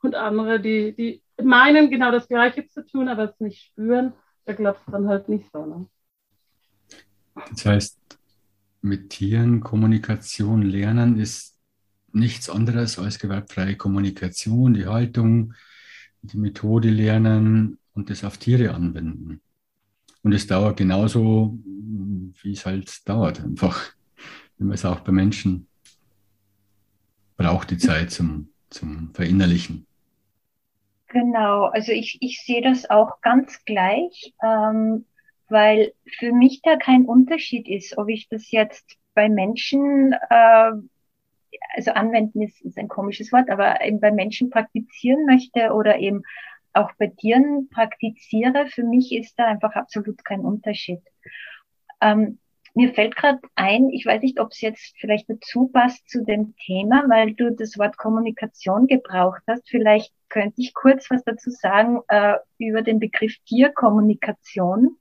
[0.02, 4.14] Und, andere, die, die meinen genau das Gleiche zu tun, aber es nicht spüren,
[4.46, 5.66] da klappt es dann halt nicht so.
[5.66, 5.86] Ne?
[7.50, 7.98] Das heißt,
[8.82, 11.58] mit Tieren Kommunikation lernen ist
[12.12, 15.54] nichts anderes als gewaltfreie Kommunikation, die Haltung,
[16.22, 19.40] die Methode lernen und das auf Tiere anwenden.
[20.22, 21.58] Und es dauert genauso,
[22.42, 23.92] wie es halt dauert, einfach,
[24.58, 25.66] wenn man es auch bei Menschen
[27.40, 29.86] braucht, die Zeit zum, zum Verinnerlichen.
[31.08, 35.06] Genau, also ich, ich sehe das auch ganz gleich, ähm,
[35.48, 40.72] weil für mich da kein Unterschied ist, ob ich das jetzt bei Menschen, äh,
[41.74, 46.22] also anwenden ist, ist ein komisches Wort, aber eben bei Menschen praktizieren möchte oder eben
[46.74, 51.00] auch bei Tieren praktiziere, für mich ist da einfach absolut kein Unterschied.
[52.02, 52.38] Ähm,
[52.74, 56.54] mir fällt gerade ein, ich weiß nicht, ob es jetzt vielleicht dazu passt zu dem
[56.64, 59.68] Thema, weil du das Wort Kommunikation gebraucht hast.
[59.68, 64.96] Vielleicht könnte ich kurz was dazu sagen äh, über den Begriff Tierkommunikation,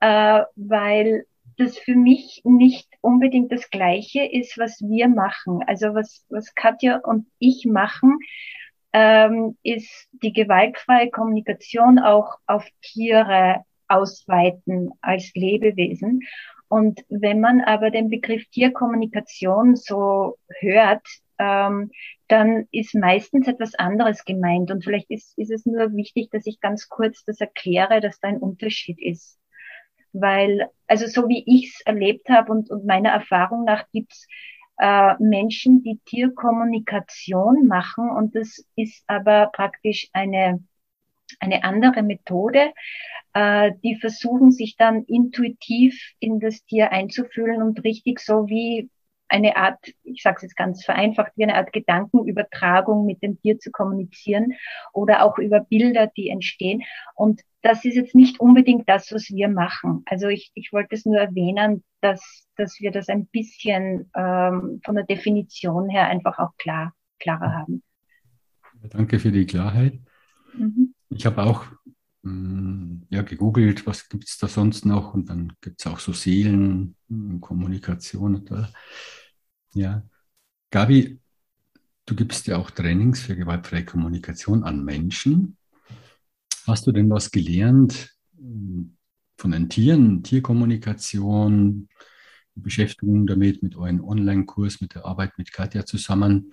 [0.00, 1.26] äh, weil
[1.58, 5.62] das für mich nicht unbedingt das Gleiche ist, was wir machen.
[5.66, 8.18] Also was, was Katja und ich machen,
[8.92, 16.20] ähm, ist die gewaltfreie Kommunikation auch auf Tiere ausweiten als Lebewesen.
[16.70, 21.04] Und wenn man aber den Begriff Tierkommunikation so hört,
[21.40, 21.90] ähm,
[22.28, 24.70] dann ist meistens etwas anderes gemeint.
[24.70, 28.28] Und vielleicht ist, ist es nur wichtig, dass ich ganz kurz das erkläre, dass da
[28.28, 29.40] ein Unterschied ist.
[30.12, 34.28] Weil, also so wie ich es erlebt habe und, und meiner Erfahrung nach gibt's
[34.78, 40.62] äh, Menschen, die Tierkommunikation machen und das ist aber praktisch eine
[41.40, 42.72] eine andere Methode.
[43.32, 48.90] Äh, die versuchen sich dann intuitiv in das Tier einzufühlen und richtig so wie
[49.30, 53.58] eine Art, ich sage es jetzt ganz vereinfacht, wie eine Art Gedankenübertragung mit dem Tier
[53.58, 54.54] zu kommunizieren
[54.92, 56.82] oder auch über Bilder, die entstehen.
[57.14, 60.02] Und das ist jetzt nicht unbedingt das, was wir machen.
[60.06, 64.96] Also ich, ich wollte es nur erwähnen, dass, dass wir das ein bisschen ähm, von
[64.96, 67.82] der Definition her einfach auch klar, klarer haben.
[68.90, 70.00] Danke für die Klarheit.
[70.54, 70.94] Mhm.
[71.10, 71.66] Ich habe auch
[72.22, 75.98] mh, mm, ja, gegoogelt, was gibt es da sonst noch und dann gibt es auch
[75.98, 78.36] so Seelenkommunikation.
[78.36, 78.72] Oder?
[79.74, 80.02] Ja.
[80.70, 81.18] Gabi,
[82.06, 85.56] du gibst ja auch Trainings für gewaltfreie Kommunikation an Menschen.
[86.66, 88.96] Hast du denn was gelernt hm,
[89.36, 91.88] von den Tieren, Tierkommunikation,
[92.54, 96.52] Beschäftigung damit, mit eurem Online-Kurs, mit der Arbeit mit Katja zusammen?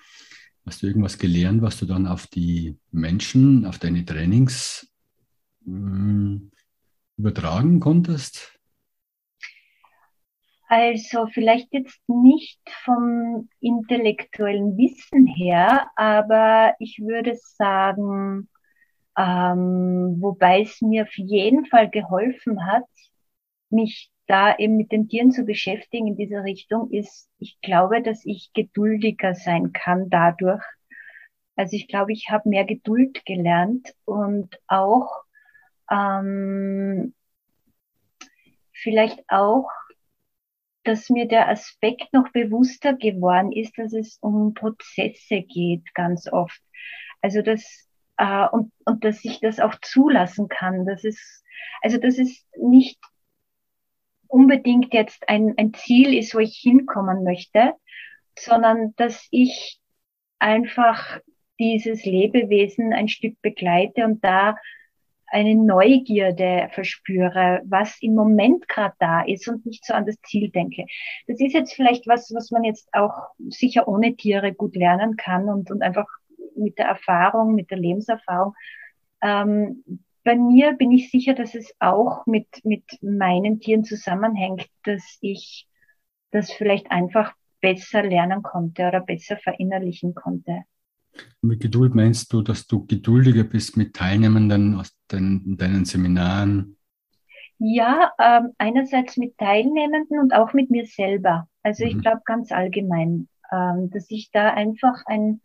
[0.68, 4.92] Hast du irgendwas gelernt, was du dann auf die Menschen, auf deine Trainings
[5.62, 6.52] mh, hm,
[7.16, 8.60] übertragen konntest?
[10.68, 18.50] Also vielleicht jetzt nicht vom intellektuellen Wissen her, aber ich würde sagen,
[19.18, 22.84] ähm, wobei es mir auf jeden Fall geholfen hat,
[23.70, 28.26] mich da eben mit den Tieren zu beschäftigen in dieser Richtung, ist, ich glaube, dass
[28.26, 30.64] ich geduldiger sein kann dadurch.
[31.56, 35.10] Also ich glaube, ich habe mehr Geduld gelernt und auch
[35.90, 37.14] ähm,
[38.74, 39.70] vielleicht auch
[40.88, 46.62] dass mir der Aspekt noch bewusster geworden ist, dass es um Prozesse geht, ganz oft.
[47.22, 50.86] Also das, äh, und, und dass ich das auch zulassen kann.
[50.86, 51.44] Das ist,
[51.82, 53.00] also dass es nicht
[54.28, 57.74] unbedingt jetzt ein, ein Ziel ist, wo ich hinkommen möchte,
[58.38, 59.80] sondern dass ich
[60.40, 61.20] einfach
[61.60, 64.56] dieses Lebewesen ein Stück begleite und da
[65.30, 70.50] eine Neugierde verspüre, was im Moment gerade da ist und nicht so an das Ziel
[70.50, 70.86] denke.
[71.28, 75.50] Das ist jetzt vielleicht was, was man jetzt auch sicher ohne Tiere gut lernen kann
[75.50, 76.08] und, und einfach
[76.56, 78.54] mit der Erfahrung, mit der Lebenserfahrung.
[79.22, 79.84] Ähm,
[80.28, 85.70] bei mir bin ich sicher, dass es auch mit, mit meinen Tieren zusammenhängt, dass ich
[86.32, 90.64] das vielleicht einfach besser lernen konnte oder besser verinnerlichen konnte.
[91.42, 96.76] Mit Geduld meinst du, dass du geduldiger bist mit Teilnehmenden aus den, deinen Seminaren?
[97.58, 101.48] Ja, ähm, einerseits mit Teilnehmenden und auch mit mir selber.
[101.64, 101.92] Also mhm.
[101.92, 105.40] ich glaube ganz allgemein, ähm, dass ich da einfach ein,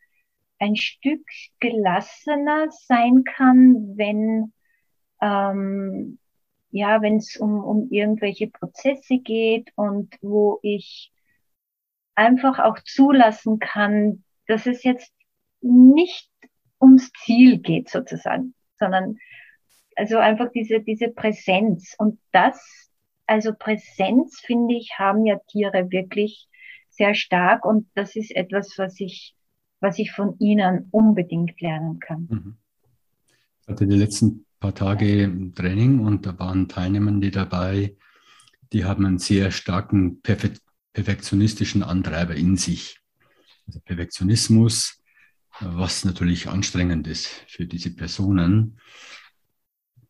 [0.58, 1.24] ein Stück
[1.60, 4.52] gelassener sein kann, wenn
[5.22, 6.18] ähm,
[6.72, 11.12] ja, wenn es um, um irgendwelche Prozesse geht und wo ich
[12.14, 15.12] einfach auch zulassen kann, dass es jetzt
[15.60, 16.28] nicht
[16.80, 19.16] ums Ziel geht sozusagen, sondern
[19.96, 21.94] also einfach diese, diese Präsenz.
[21.98, 22.90] Und das,
[23.26, 26.48] also Präsenz, finde ich, haben ja Tiere wirklich
[26.88, 29.34] sehr stark und das ist etwas, was ich,
[29.80, 32.28] was ich von ihnen unbedingt lernen kann.
[32.30, 32.56] Mhm.
[33.62, 37.96] Ich hatte die letzten paar Tage im Training und da waren Teilnehmende dabei,
[38.72, 40.52] die haben einen sehr starken Perfe
[40.94, 43.00] perfektionistischen Antreiber in sich.
[43.66, 45.02] Also Perfektionismus
[45.60, 48.78] was natürlich anstrengend ist für diese Personen.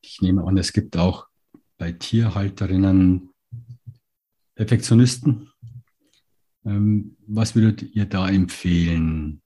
[0.00, 1.26] Ich nehme an, es gibt auch
[1.78, 3.30] bei Tierhalterinnen
[4.54, 5.50] Perfektionisten.
[6.64, 9.41] Ähm, was würdet ihr da empfehlen?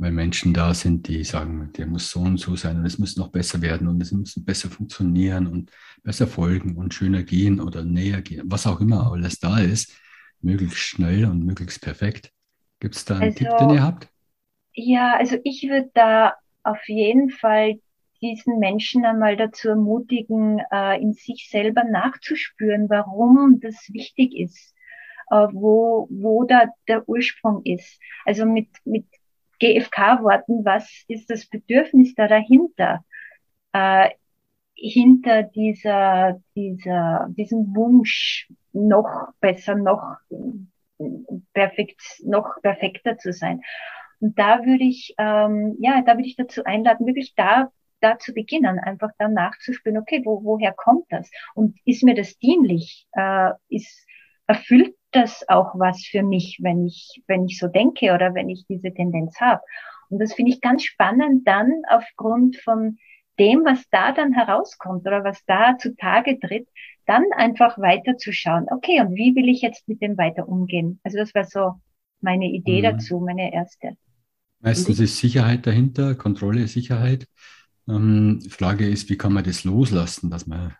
[0.00, 3.16] Weil Menschen da sind, die sagen, der muss so und so sein und es muss
[3.16, 5.72] noch besser werden und es muss besser funktionieren und
[6.04, 9.98] besser folgen und schöner gehen oder näher gehen, was auch immer alles da ist,
[10.40, 12.32] möglichst schnell und möglichst perfekt.
[12.78, 14.08] Gibt es da einen also, Tipp, den ihr habt?
[14.72, 17.80] Ja, also ich würde da auf jeden Fall
[18.20, 24.74] diesen Menschen einmal dazu ermutigen, äh, in sich selber nachzuspüren, warum das wichtig ist,
[25.30, 28.00] äh, wo, wo da der Ursprung ist.
[28.24, 29.06] Also mit, mit
[29.60, 33.04] GFK-Worten, was ist das Bedürfnis da dahinter?
[33.72, 34.10] Äh,
[34.74, 40.18] hinter dieser, dieser, diesem Wunsch, noch besser, noch
[41.52, 43.62] perfekt, noch perfekter zu sein.
[44.20, 48.32] Und da würde ich, ähm, ja, da würde ich dazu einladen, wirklich da, da zu
[48.32, 51.30] beginnen, einfach dann nachzuspüren, okay, wo, woher kommt das?
[51.54, 53.06] Und ist mir das dienlich?
[53.12, 54.06] Äh, ist,
[54.48, 58.66] erfüllt das auch was für mich, wenn ich, wenn ich so denke oder wenn ich
[58.68, 59.62] diese Tendenz habe?
[60.10, 62.98] Und das finde ich ganz spannend dann aufgrund von
[63.38, 66.66] dem, was da dann herauskommt oder was da zutage tritt,
[67.06, 68.66] dann einfach weiterzuschauen.
[68.70, 70.98] Okay, und wie will ich jetzt mit dem weiter umgehen?
[71.04, 71.80] Also das war so
[72.20, 72.82] meine Idee mhm.
[72.82, 73.96] dazu, meine erste.
[74.60, 77.28] Meistens ist Sicherheit dahinter, Kontrolle, Sicherheit.
[77.88, 80.74] Ähm, Frage ist, wie kann man das loslassen, dass man.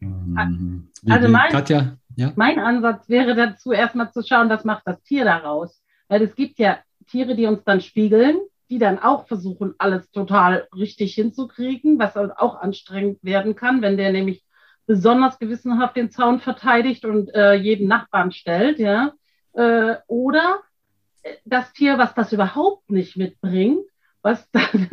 [0.00, 2.32] Ähm, wie, also mein, Katja, ja?
[2.36, 5.82] mein Ansatz wäre dazu, erstmal zu schauen, was macht das Tier daraus.
[6.08, 8.38] Weil es gibt ja Tiere, die uns dann spiegeln,
[8.70, 14.12] die dann auch versuchen, alles total richtig hinzukriegen, was auch anstrengend werden kann, wenn der
[14.12, 14.44] nämlich
[14.86, 19.12] besonders gewissenhaft den Zaun verteidigt und äh, jeden Nachbarn stellt, ja.
[19.52, 20.60] Äh, oder
[21.44, 23.84] das Tier, was das überhaupt nicht mitbringt,
[24.22, 24.88] was dann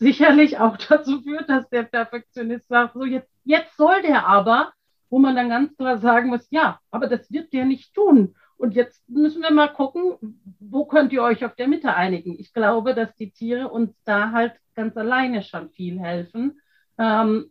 [0.00, 4.72] sicherlich auch dazu führt, dass der Perfektionist sagt, so jetzt, jetzt soll der aber,
[5.10, 8.34] wo man dann ganz klar sagen muss, ja, aber das wird der nicht tun.
[8.56, 10.16] Und jetzt müssen wir mal gucken,
[10.58, 12.38] wo könnt ihr euch auf der Mitte einigen.
[12.38, 16.60] Ich glaube, dass die Tiere uns da halt ganz alleine schon viel helfen,
[16.98, 17.50] ähm,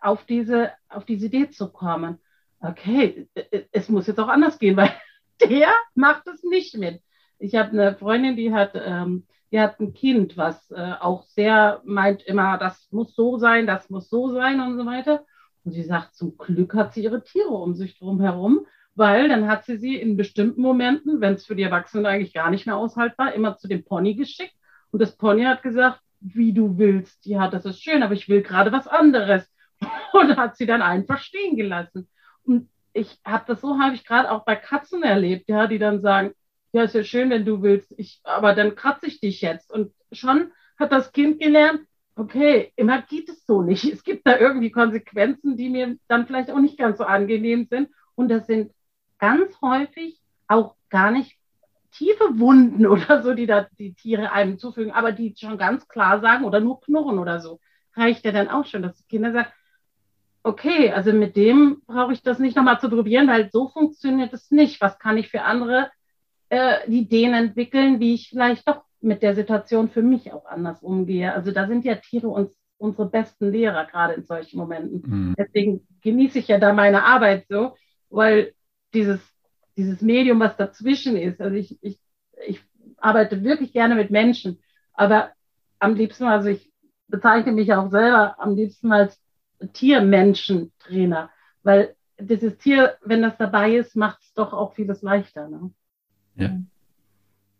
[0.00, 2.18] auf, diese, auf diese Idee zu kommen.
[2.60, 3.28] Okay,
[3.72, 4.92] es muss jetzt auch anders gehen, weil
[5.40, 7.02] der macht es nicht mit.
[7.38, 11.80] Ich habe eine Freundin, die hat, ähm, die hat ein Kind, was äh, auch sehr
[11.84, 15.24] meint immer, das muss so sein, das muss so sein und so weiter.
[15.64, 19.48] Und sie sagt, zum Glück hat sie ihre Tiere um sich drum herum, weil dann
[19.48, 22.76] hat sie sie in bestimmten Momenten, wenn es für die Erwachsenen eigentlich gar nicht mehr
[22.76, 24.54] aushaltbar, immer zu dem Pony geschickt.
[24.90, 27.24] Und das Pony hat gesagt, wie du willst.
[27.26, 29.50] Ja, das ist schön, aber ich will gerade was anderes.
[30.12, 32.08] Und hat sie dann einfach stehen gelassen.
[32.44, 36.00] Und ich habe das so, habe ich gerade auch bei Katzen erlebt, ja, die dann
[36.00, 36.34] sagen,
[36.72, 39.72] ja, ist ja schön, wenn du willst, ich, aber dann kratze ich dich jetzt.
[39.72, 41.80] Und schon hat das Kind gelernt,
[42.16, 43.84] okay, immer geht es so nicht.
[43.84, 47.90] Es gibt da irgendwie Konsequenzen, die mir dann vielleicht auch nicht ganz so angenehm sind.
[48.14, 48.72] Und das sind
[49.18, 51.36] ganz häufig auch gar nicht
[51.92, 56.20] tiefe Wunden oder so, die da die Tiere einem zufügen, aber die schon ganz klar
[56.20, 57.60] sagen oder nur knurren oder so.
[57.94, 59.48] Reicht ja dann auch schon, dass die Kinder sagen,
[60.42, 64.50] okay, also mit dem brauche ich das nicht nochmal zu probieren, weil so funktioniert es
[64.50, 64.80] nicht.
[64.80, 65.90] Was kann ich für andere
[66.50, 71.32] äh, Ideen entwickeln, wie ich vielleicht doch mit der Situation für mich auch anders umgehe.
[71.32, 75.02] Also da sind ja Tiere uns unsere besten Lehrer, gerade in solchen Momenten.
[75.04, 75.34] Mhm.
[75.38, 77.76] Deswegen genieße ich ja da meine Arbeit so,
[78.08, 78.54] weil
[78.94, 79.20] dieses,
[79.76, 82.00] dieses Medium, was dazwischen ist, also ich, ich,
[82.46, 82.60] ich
[82.96, 84.60] arbeite wirklich gerne mit Menschen,
[84.94, 85.32] aber
[85.78, 86.72] am liebsten, also ich
[87.08, 89.20] bezeichne mich auch selber am liebsten als
[89.72, 91.30] Tiermenschentrainer,
[91.62, 95.48] weil dieses Tier, wenn das dabei ist, macht es doch auch vieles leichter.
[95.48, 95.70] Ne?
[96.36, 96.60] Ja.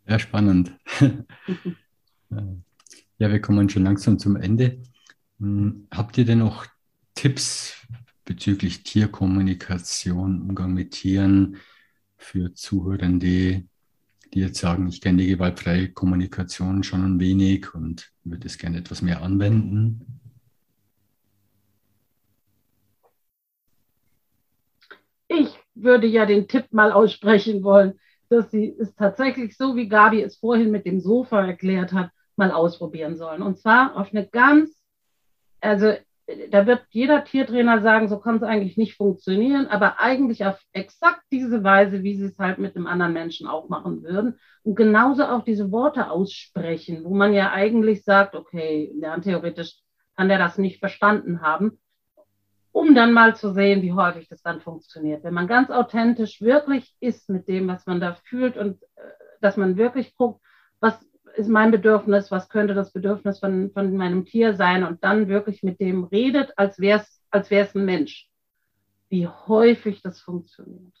[0.07, 0.71] Ja, spannend.
[2.29, 4.81] ja, wir kommen schon langsam zum Ende.
[5.39, 6.65] Hm, habt ihr denn noch
[7.15, 7.75] Tipps
[8.25, 11.57] bezüglich Tierkommunikation, Umgang mit Tieren
[12.17, 13.63] für Zuhörende,
[14.33, 18.77] die jetzt sagen, ich kenne die gewaltfreie Kommunikation schon ein wenig und würde es gerne
[18.77, 20.19] etwas mehr anwenden?
[25.27, 27.99] Ich würde ja den Tipp mal aussprechen wollen,
[28.31, 32.51] dass sie es tatsächlich so, wie Gabi es vorhin mit dem Sofa erklärt hat, mal
[32.51, 33.41] ausprobieren sollen.
[33.41, 34.81] Und zwar auf eine ganz,
[35.59, 35.93] also
[36.49, 41.23] da wird jeder Tiertrainer sagen, so kann es eigentlich nicht funktionieren, aber eigentlich auf exakt
[41.29, 44.39] diese Weise, wie sie es halt mit einem anderen Menschen auch machen würden.
[44.63, 49.75] Und genauso auch diese Worte aussprechen, wo man ja eigentlich sagt, okay, lerntheoretisch
[50.15, 51.79] kann der das nicht verstanden haben,
[52.71, 55.23] um dann mal zu sehen, wie häufig das dann funktioniert.
[55.23, 59.01] Wenn man ganz authentisch wirklich ist mit dem, was man da fühlt und äh,
[59.41, 60.41] dass man wirklich guckt,
[60.79, 60.99] was
[61.35, 65.63] ist mein Bedürfnis, was könnte das Bedürfnis von, von meinem Tier sein und dann wirklich
[65.63, 68.29] mit dem redet, als wäre es als wär's ein Mensch.
[69.09, 70.93] Wie häufig das funktioniert.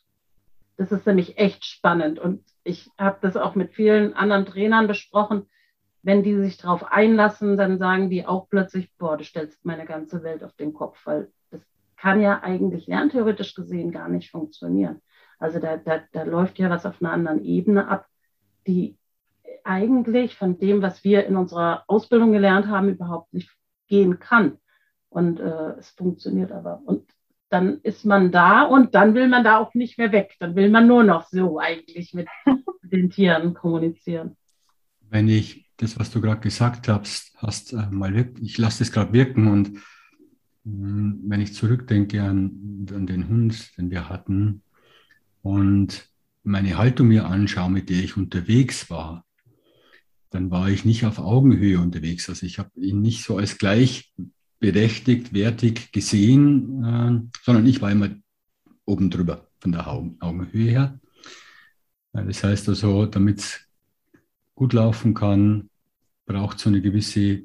[0.77, 5.47] Das ist nämlich echt spannend und ich habe das auch mit vielen anderen Trainern besprochen.
[6.03, 10.23] Wenn die sich darauf einlassen, dann sagen die auch plötzlich, boah, du stellst meine ganze
[10.23, 11.31] Welt auf den Kopf, weil
[12.01, 15.01] kann ja eigentlich lerntheoretisch gesehen gar nicht funktionieren.
[15.37, 18.07] Also da, da, da läuft ja was auf einer anderen Ebene ab,
[18.65, 18.97] die
[19.63, 23.51] eigentlich von dem, was wir in unserer Ausbildung gelernt haben, überhaupt nicht
[23.87, 24.57] gehen kann.
[25.09, 26.81] Und äh, es funktioniert aber.
[26.85, 27.07] Und
[27.49, 30.35] dann ist man da und dann will man da auch nicht mehr weg.
[30.39, 32.27] Dann will man nur noch so eigentlich mit
[32.81, 34.37] den Tieren kommunizieren.
[35.01, 38.91] Wenn ich das, was du gerade gesagt hast, hast äh, mal wirken, ich lasse das
[38.91, 39.77] gerade wirken und
[40.63, 44.61] wenn ich zurückdenke an, an den Hund, den wir hatten
[45.41, 46.07] und
[46.43, 49.25] meine Haltung mir anschaue, mit der ich unterwegs war,
[50.29, 52.29] dann war ich nicht auf Augenhöhe unterwegs.
[52.29, 58.09] Also ich habe ihn nicht so als gleichberechtigt, wertig gesehen, äh, sondern ich war immer
[58.85, 60.99] oben drüber von der Augenhöhe her.
[62.13, 63.59] Das heißt also, damit es
[64.55, 65.69] gut laufen kann,
[66.25, 67.43] braucht so eine gewisse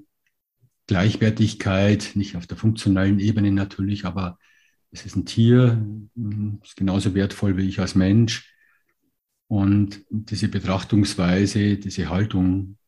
[0.86, 4.38] Gleichwertigkeit, nicht auf der funktionalen Ebene natürlich, aber
[4.90, 5.84] es ist ein Tier,
[6.62, 8.52] ist genauso wertvoll wie ich als Mensch.
[9.48, 12.78] Und diese Betrachtungsweise, diese Haltung,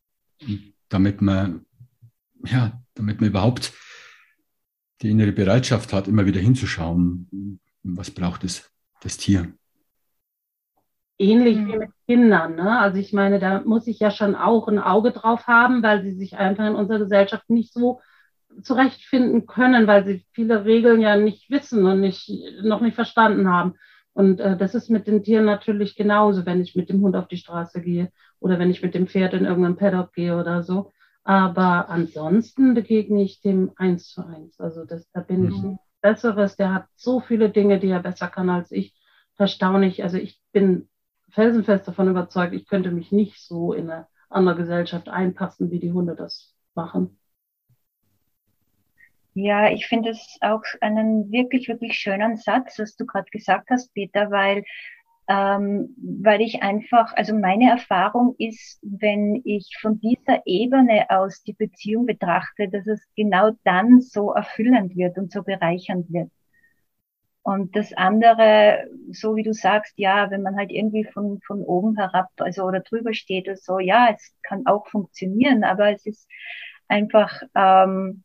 [0.89, 1.67] damit man,
[2.45, 3.73] ja, damit man überhaupt
[5.03, 8.71] die innere Bereitschaft hat, immer wieder hinzuschauen, was braucht es,
[9.01, 9.53] das Tier.
[11.19, 12.55] Ähnlich wie mit Kindern.
[12.55, 12.79] Ne?
[12.79, 16.13] Also ich meine, da muss ich ja schon auch ein Auge drauf haben, weil sie
[16.13, 18.01] sich einfach in unserer Gesellschaft nicht so
[18.63, 22.31] zurechtfinden können, weil sie viele Regeln ja nicht wissen und nicht,
[22.63, 23.75] noch nicht verstanden haben.
[24.13, 27.29] Und äh, das ist mit den Tieren natürlich genauso, wenn ich mit dem Hund auf
[27.29, 28.11] die Straße gehe
[28.41, 30.93] oder wenn ich mit dem Pferd in irgendeinen Paddock gehe oder so.
[31.25, 34.59] Aber ansonsten begegne ich dem eins zu eins.
[34.59, 35.49] Also das, da bin mhm.
[35.49, 36.57] ich ein Besseres.
[36.57, 38.95] Der hat so viele Dinge, die er besser kann als ich.
[39.37, 40.03] Erstaunlich.
[40.03, 40.89] Also ich bin
[41.31, 45.93] felsenfest davon überzeugt, ich könnte mich nicht so in eine andere Gesellschaft einpassen, wie die
[45.93, 47.19] Hunde das machen.
[49.35, 53.95] Ja, ich finde es auch einen wirklich, wirklich schönen Satz, was du gerade gesagt hast,
[53.95, 54.65] Peter, weil,
[55.29, 61.53] ähm, weil ich einfach, also meine Erfahrung ist, wenn ich von dieser Ebene aus die
[61.53, 66.33] Beziehung betrachte, dass es genau dann so erfüllend wird und so bereichernd wird.
[67.43, 71.97] Und das andere, so wie du sagst, ja, wenn man halt irgendwie von, von oben
[71.97, 76.29] herab, also oder drüber steht oder so, ja, es kann auch funktionieren, aber es ist
[76.89, 78.25] einfach, ähm,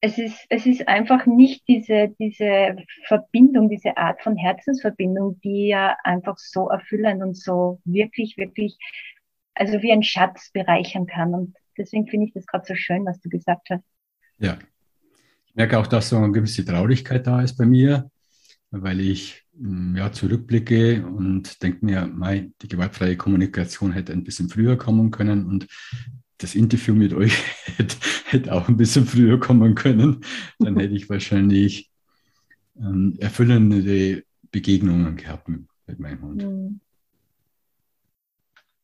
[0.00, 2.76] es ist, es ist einfach nicht diese, diese
[3.06, 8.76] Verbindung, diese Art von Herzensverbindung, die ja einfach so erfüllend und so wirklich, wirklich,
[9.54, 11.32] also wie ein Schatz bereichern kann.
[11.34, 13.84] Und deswegen finde ich das gerade so schön, was du gesagt hast.
[14.38, 14.58] Ja.
[15.54, 18.10] Ich merke auch, dass so eine gewisse Traurigkeit da ist bei mir,
[18.72, 24.48] weil ich mm, ja, zurückblicke und denke mir, mei, die gewaltfreie Kommunikation hätte ein bisschen
[24.48, 25.68] früher kommen können und
[26.38, 27.40] das Interview mit euch
[27.76, 27.94] hätte,
[28.24, 30.24] hätte, auch ein bisschen früher kommen können.
[30.58, 31.88] Dann hätte ich wahrscheinlich
[32.76, 36.42] ähm, erfüllende Begegnungen gehabt mit, mit meinem Hund.
[36.42, 36.80] Mhm.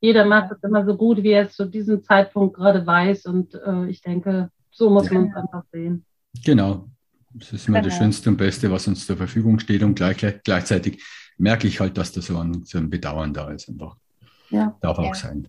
[0.00, 3.26] Jeder macht es immer so gut, wie er es zu diesem Zeitpunkt gerade weiß.
[3.26, 5.14] Und äh, ich denke, so muss ja.
[5.14, 6.04] man es einfach sehen.
[6.44, 6.88] Genau.
[7.32, 7.90] Das ist immer genau.
[7.90, 9.82] das Schönste und Beste, was uns zur Verfügung steht.
[9.82, 11.02] Und gleich, gleichzeitig
[11.38, 13.68] merke ich halt, dass da so ein, so ein Bedauern da ist.
[13.68, 13.96] Einfach.
[14.50, 14.76] Ja.
[14.80, 15.48] Darf auch sein.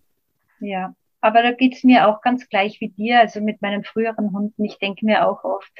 [0.60, 4.64] Ja, aber da geht's mir auch ganz gleich wie dir, also mit meinen früheren Hunden.
[4.64, 5.72] Ich denke mir auch oft,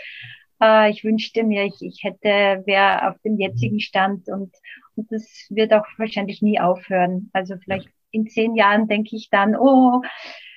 [0.62, 4.54] äh, ich wünschte mir, ich, ich hätte, wer auf dem jetzigen Stand und,
[4.96, 7.30] und das wird auch wahrscheinlich nie aufhören.
[7.34, 10.02] Also vielleicht in zehn Jahren denke ich dann, oh,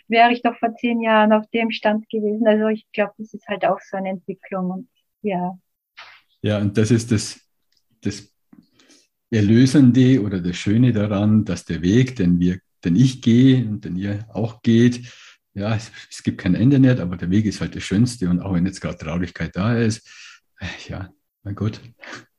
[0.09, 2.47] wäre ich doch vor zehn Jahren auf dem Stand gewesen.
[2.47, 4.89] Also ich glaube, das ist halt auch so eine Entwicklung und
[5.23, 5.59] ja.
[6.43, 7.41] Ja, und das ist das,
[8.03, 8.35] das
[9.31, 13.97] Erlösende oder das Schöne daran, dass der Weg, den wir, den ich gehe und den
[13.97, 15.11] ihr auch geht,
[15.55, 18.41] ja, es, es gibt kein Ende nicht, aber der Weg ist halt das Schönste und
[18.41, 20.07] auch wenn jetzt gerade Traurigkeit da ist,
[20.61, 21.09] äh, ja,
[21.43, 21.81] mein Gott,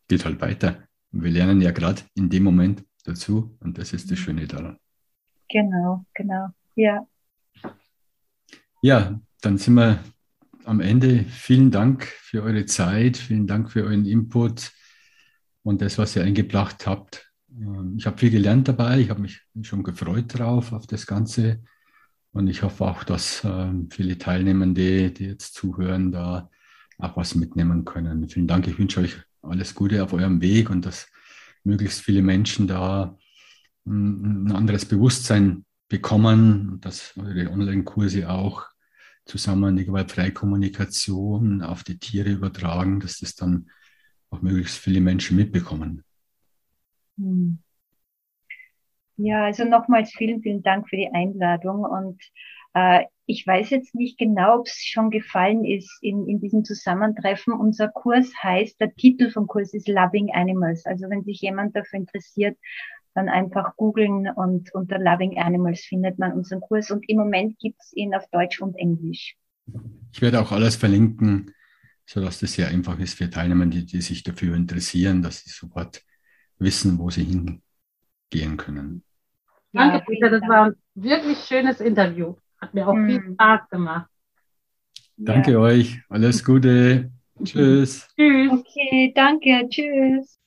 [0.08, 0.88] geht halt weiter.
[1.12, 4.78] Und wir lernen ja gerade in dem Moment dazu und das ist das Schöne daran.
[5.50, 7.08] Genau, genau, ja.
[8.86, 9.98] Ja, dann sind wir
[10.64, 11.26] am Ende.
[11.28, 14.74] Vielen Dank für eure Zeit, vielen Dank für euren Input
[15.64, 17.34] und das, was ihr eingebracht habt.
[17.50, 21.64] Ähm, ich habe viel gelernt dabei, ich habe mich schon gefreut drauf, auf das Ganze.
[22.32, 26.52] Und ich hoffe auch, dass ähm, viele Teilnehmende, die jetzt zuhören, da
[27.00, 28.30] auch was mitnehmen können.
[28.30, 31.08] Vielen Dank, ich wünsche euch alles Gute auf eurem Weg und dass
[31.64, 33.18] möglichst viele Menschen da
[33.88, 38.75] ein anderes Bewusstsein bekommen, dass eure Online-Kurse auch
[39.26, 43.70] zusammen die gewaltfreie Kommunikation auf die Tiere übertragen, dass das dann
[44.30, 46.04] auch möglichst viele Menschen mitbekommen.
[47.18, 47.60] Hm.
[49.18, 52.22] Ja, also nochmals vielen, vielen Dank für die Einladung und
[52.74, 57.54] äh, ich weiß jetzt nicht genau, ob es schon gefallen ist in, in diesem Zusammentreffen.
[57.54, 60.86] Unser Kurs heißt, der Titel vom Kurs ist Loving Animals.
[60.86, 62.58] Also wenn sich jemand dafür interessiert,
[63.16, 66.92] dann einfach googeln und unter Loving Animals findet man unseren Kurs.
[66.92, 69.36] Und im Moment gibt es ihn auf Deutsch und Englisch.
[70.12, 71.54] Ich werde auch alles verlinken,
[72.06, 76.04] sodass das sehr einfach ist für Teilnehmer, die, die sich dafür interessieren, dass sie sofort
[76.60, 79.04] wissen, wo sie hingehen können.
[79.72, 80.30] Danke, Peter.
[80.30, 82.36] Das war ein wirklich schönes Interview.
[82.60, 83.34] Hat mir auch viel hm.
[83.34, 84.10] Spaß gemacht.
[85.18, 85.60] Danke ja.
[85.60, 86.02] euch.
[86.10, 87.12] Alles Gute.
[87.44, 88.08] Tschüss.
[88.16, 88.52] Tschüss.
[88.52, 89.68] Okay, danke.
[89.70, 90.38] Tschüss.